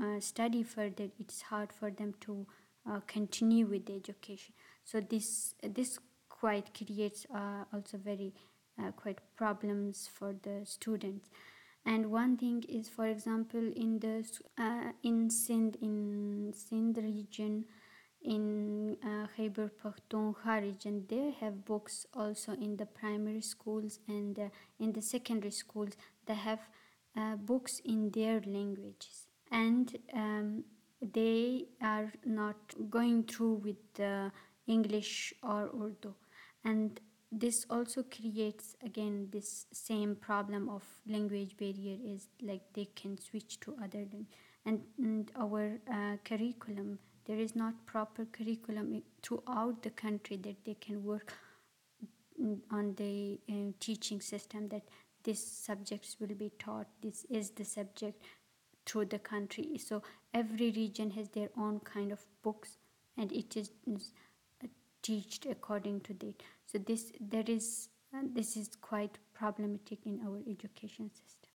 uh, 0.00 0.20
study 0.20 0.62
further. 0.62 1.08
It's 1.18 1.42
hard 1.42 1.72
for 1.72 1.90
them 1.90 2.14
to 2.22 2.46
uh, 2.90 3.00
continue 3.06 3.66
with 3.66 3.86
the 3.86 3.94
education. 3.94 4.54
So 4.84 5.00
this 5.00 5.54
this 5.62 5.98
quite 6.28 6.74
creates 6.74 7.26
uh, 7.34 7.64
also 7.72 7.98
very 7.98 8.32
uh, 8.80 8.90
quite 8.92 9.18
problems 9.36 10.08
for 10.12 10.34
the 10.42 10.62
students 10.64 11.28
and 11.84 12.10
one 12.10 12.36
thing 12.36 12.64
is 12.68 12.88
for 12.88 13.06
example 13.06 13.72
in 13.74 13.98
the 13.98 14.24
uh, 14.58 14.92
in 15.02 15.30
Sindh 15.30 15.76
in 15.80 16.52
Sindh 16.54 16.98
region 16.98 17.64
in 18.22 18.96
uh, 19.02 19.26
Khyber 19.34 19.70
Pakhtunkhwa 19.82 20.60
region 20.60 21.06
they 21.08 21.34
have 21.40 21.64
books 21.64 22.06
also 22.14 22.52
in 22.52 22.76
the 22.76 22.86
primary 22.86 23.40
schools 23.40 23.98
and 24.08 24.38
uh, 24.38 24.48
in 24.78 24.92
the 24.92 25.00
secondary 25.00 25.52
schools. 25.52 25.92
They 26.26 26.34
have 26.34 26.60
uh, 27.16 27.36
books 27.36 27.80
in 27.84 28.10
their 28.10 28.40
languages. 28.46 29.26
And 29.50 29.96
um, 30.14 30.64
they 31.02 31.66
are 31.82 32.12
not 32.24 32.56
going 32.88 33.24
through 33.24 33.54
with 33.64 34.06
English 34.66 35.34
or 35.42 35.70
Urdu. 35.74 36.14
And 36.64 37.00
this 37.32 37.64
also 37.70 38.02
creates 38.02 38.76
again 38.84 39.28
this 39.30 39.66
same 39.72 40.16
problem 40.16 40.68
of 40.68 40.82
language 41.06 41.56
barrier 41.56 41.96
is 42.04 42.28
like 42.42 42.62
they 42.74 42.88
can 42.96 43.16
switch 43.18 43.60
to 43.60 43.76
other 43.82 44.04
and, 44.66 44.80
and 44.98 45.30
our 45.38 45.78
uh, 45.92 46.16
curriculum 46.24 46.98
there 47.26 47.38
is 47.38 47.54
not 47.54 47.74
proper 47.86 48.24
curriculum 48.24 49.02
throughout 49.22 49.82
the 49.82 49.90
country 49.90 50.36
that 50.36 50.64
they 50.64 50.74
can 50.74 51.04
work 51.04 51.32
on 52.70 52.94
the 52.96 53.38
uh, 53.48 53.72
teaching 53.78 54.20
system 54.20 54.68
that 54.68 54.82
these 55.22 55.44
subjects 55.44 56.16
will 56.18 56.34
be 56.34 56.50
taught 56.58 56.86
this 57.02 57.26
is 57.30 57.50
the 57.50 57.64
subject 57.64 58.24
through 58.86 59.04
the 59.06 59.18
country. 59.18 59.78
So 59.78 60.02
every 60.34 60.70
region 60.72 61.10
has 61.12 61.28
their 61.28 61.50
own 61.56 61.80
kind 61.80 62.12
of 62.12 62.24
books 62.42 62.78
and 63.16 63.30
it 63.32 63.56
is 63.56 63.70
uh, 63.92 64.66
taught 65.02 65.46
according 65.50 66.00
to 66.02 66.14
that 66.14 66.42
so 66.70 66.78
this 66.78 67.12
there 67.20 67.48
is 67.48 67.90
uh, 68.14 68.22
this 68.34 68.56
is 68.56 68.70
quite 68.80 69.18
problematic 69.32 70.06
in 70.06 70.20
our 70.26 70.40
education 70.46 71.10
system 71.10 71.50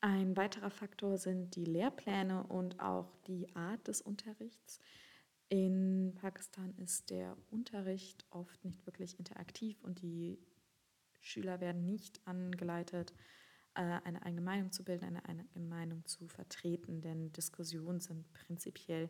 Ein 0.00 0.36
weiterer 0.36 0.70
Faktor 0.70 1.16
sind 1.16 1.54
die 1.54 1.64
Lehrpläne 1.64 2.44
und 2.44 2.80
auch 2.80 3.16
die 3.28 3.54
Art 3.54 3.86
des 3.86 4.00
Unterrichts. 4.00 4.80
In 5.48 6.14
Pakistan 6.16 6.74
ist 6.76 7.10
der 7.10 7.36
Unterricht 7.50 8.26
oft 8.30 8.64
nicht 8.64 8.84
wirklich 8.84 9.18
interaktiv 9.18 9.80
und 9.84 10.02
die 10.02 10.38
Schüler 11.20 11.60
werden 11.60 11.84
nicht 11.84 12.20
angeleitet, 12.26 13.12
äh, 13.74 14.00
eine 14.04 14.22
eigene 14.22 14.40
Meinung 14.40 14.72
zu 14.72 14.82
bilden, 14.82 15.04
eine 15.04 15.24
eigene 15.24 15.68
Meinung 15.68 16.04
zu 16.04 16.26
vertreten, 16.26 17.00
denn 17.00 17.32
Diskussionen 17.32 18.00
sind 18.00 18.32
prinzipiell 18.32 19.08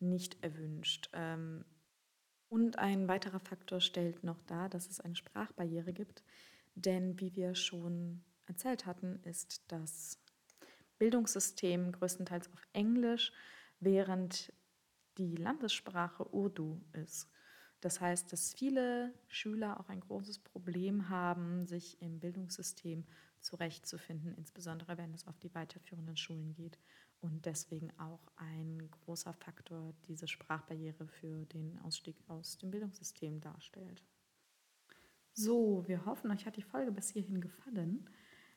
nicht 0.00 0.42
erwünscht. 0.42 1.10
Ähm, 1.12 1.64
und 2.52 2.78
ein 2.78 3.08
weiterer 3.08 3.40
Faktor 3.40 3.80
stellt 3.80 4.24
noch 4.24 4.42
dar, 4.42 4.68
dass 4.68 4.90
es 4.90 5.00
eine 5.00 5.16
Sprachbarriere 5.16 5.94
gibt, 5.94 6.22
denn 6.74 7.18
wie 7.18 7.34
wir 7.34 7.54
schon 7.54 8.22
erzählt 8.46 8.84
hatten, 8.84 9.20
ist 9.24 9.62
das 9.68 10.18
Bildungssystem 10.98 11.92
größtenteils 11.92 12.52
auf 12.52 12.68
Englisch, 12.74 13.32
während 13.80 14.52
die 15.16 15.34
Landessprache 15.34 16.28
Urdu 16.34 16.78
ist. 16.92 17.30
Das 17.80 18.02
heißt, 18.02 18.30
dass 18.30 18.52
viele 18.52 19.14
Schüler 19.28 19.80
auch 19.80 19.88
ein 19.88 20.00
großes 20.00 20.38
Problem 20.40 21.08
haben, 21.08 21.64
sich 21.66 22.02
im 22.02 22.20
Bildungssystem 22.20 23.06
zurechtzufinden, 23.42 24.34
insbesondere 24.36 24.96
wenn 24.98 25.12
es 25.12 25.26
auf 25.26 25.38
die 25.38 25.54
weiterführenden 25.54 26.16
Schulen 26.16 26.54
geht 26.54 26.78
und 27.20 27.46
deswegen 27.46 27.90
auch 27.98 28.20
ein 28.36 28.88
großer 28.90 29.32
Faktor 29.32 29.94
diese 30.08 30.26
Sprachbarriere 30.26 31.06
für 31.06 31.44
den 31.46 31.78
Ausstieg 31.80 32.16
aus 32.28 32.58
dem 32.58 32.70
Bildungssystem 32.70 33.40
darstellt. 33.40 34.02
So, 35.32 35.84
wir 35.86 36.04
hoffen, 36.04 36.30
euch 36.30 36.44
hat 36.46 36.56
die 36.56 36.62
Folge 36.62 36.92
bis 36.92 37.10
hierhin 37.10 37.40
gefallen. 37.40 38.08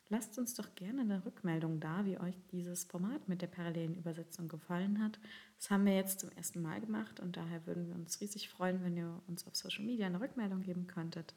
Lasst 0.09 0.37
uns 0.37 0.53
doch 0.53 0.75
gerne 0.75 1.01
eine 1.01 1.25
Rückmeldung 1.25 1.79
da, 1.79 2.05
wie 2.05 2.19
euch 2.19 2.35
dieses 2.51 2.83
Format 2.83 3.27
mit 3.27 3.41
der 3.41 3.47
parallelen 3.47 3.95
Übersetzung 3.95 4.47
gefallen 4.47 5.01
hat. 5.01 5.19
Das 5.57 5.71
haben 5.71 5.85
wir 5.85 5.95
jetzt 5.95 6.19
zum 6.19 6.31
ersten 6.31 6.61
Mal 6.61 6.79
gemacht 6.79 7.19
und 7.19 7.37
daher 7.37 7.65
würden 7.65 7.87
wir 7.87 7.95
uns 7.95 8.21
riesig 8.21 8.49
freuen, 8.49 8.83
wenn 8.83 8.97
ihr 8.97 9.21
uns 9.27 9.47
auf 9.47 9.55
Social 9.55 9.83
Media 9.83 10.05
eine 10.05 10.19
Rückmeldung 10.19 10.61
geben 10.61 10.85
könntet. 10.85 11.33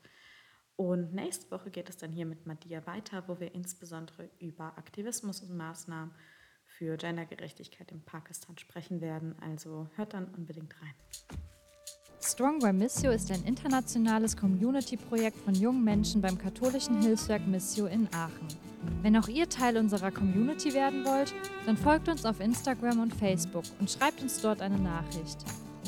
Und 0.79 1.13
nächste 1.13 1.51
Woche 1.51 1.71
geht 1.71 1.89
es 1.89 1.97
dann 1.97 2.13
hier 2.13 2.25
mit 2.25 2.47
Madia 2.47 2.87
weiter, 2.87 3.25
wo 3.27 3.41
wir 3.41 3.53
insbesondere 3.53 4.31
über 4.39 4.79
Aktivismus 4.79 5.41
und 5.41 5.57
Maßnahmen 5.57 6.15
für 6.67 6.97
Gendergerechtigkeit 6.97 7.91
in 7.91 8.01
Pakistan 8.05 8.57
sprechen 8.59 9.01
werden. 9.01 9.35
Also 9.41 9.89
hört 9.97 10.15
dann 10.15 10.27
unbedingt 10.37 10.81
rein. 10.81 10.95
Strong 12.21 12.61
by 12.61 12.73
Missio 12.73 13.11
ist 13.11 13.33
ein 13.33 13.43
internationales 13.43 14.37
Community-Projekt 14.37 15.39
von 15.39 15.55
jungen 15.55 15.83
Menschen 15.83 16.21
beim 16.21 16.39
katholischen 16.39 17.03
Hilfswerk 17.03 17.45
Missio 17.49 17.87
in 17.87 18.07
Aachen. 18.15 18.47
Wenn 19.03 19.17
auch 19.17 19.27
ihr 19.27 19.49
Teil 19.49 19.79
unserer 19.79 20.13
Community 20.13 20.75
werden 20.75 21.05
wollt, 21.05 21.35
dann 21.67 21.77
folgt 21.77 22.09
uns 22.09 22.25
auf 22.25 22.39
Instagram 22.39 23.01
und 23.01 23.13
Facebook 23.13 23.65
und 23.81 23.91
schreibt 23.91 24.23
uns 24.23 24.41
dort 24.41 24.63
eine 24.63 24.79
Nachricht. 24.79 25.45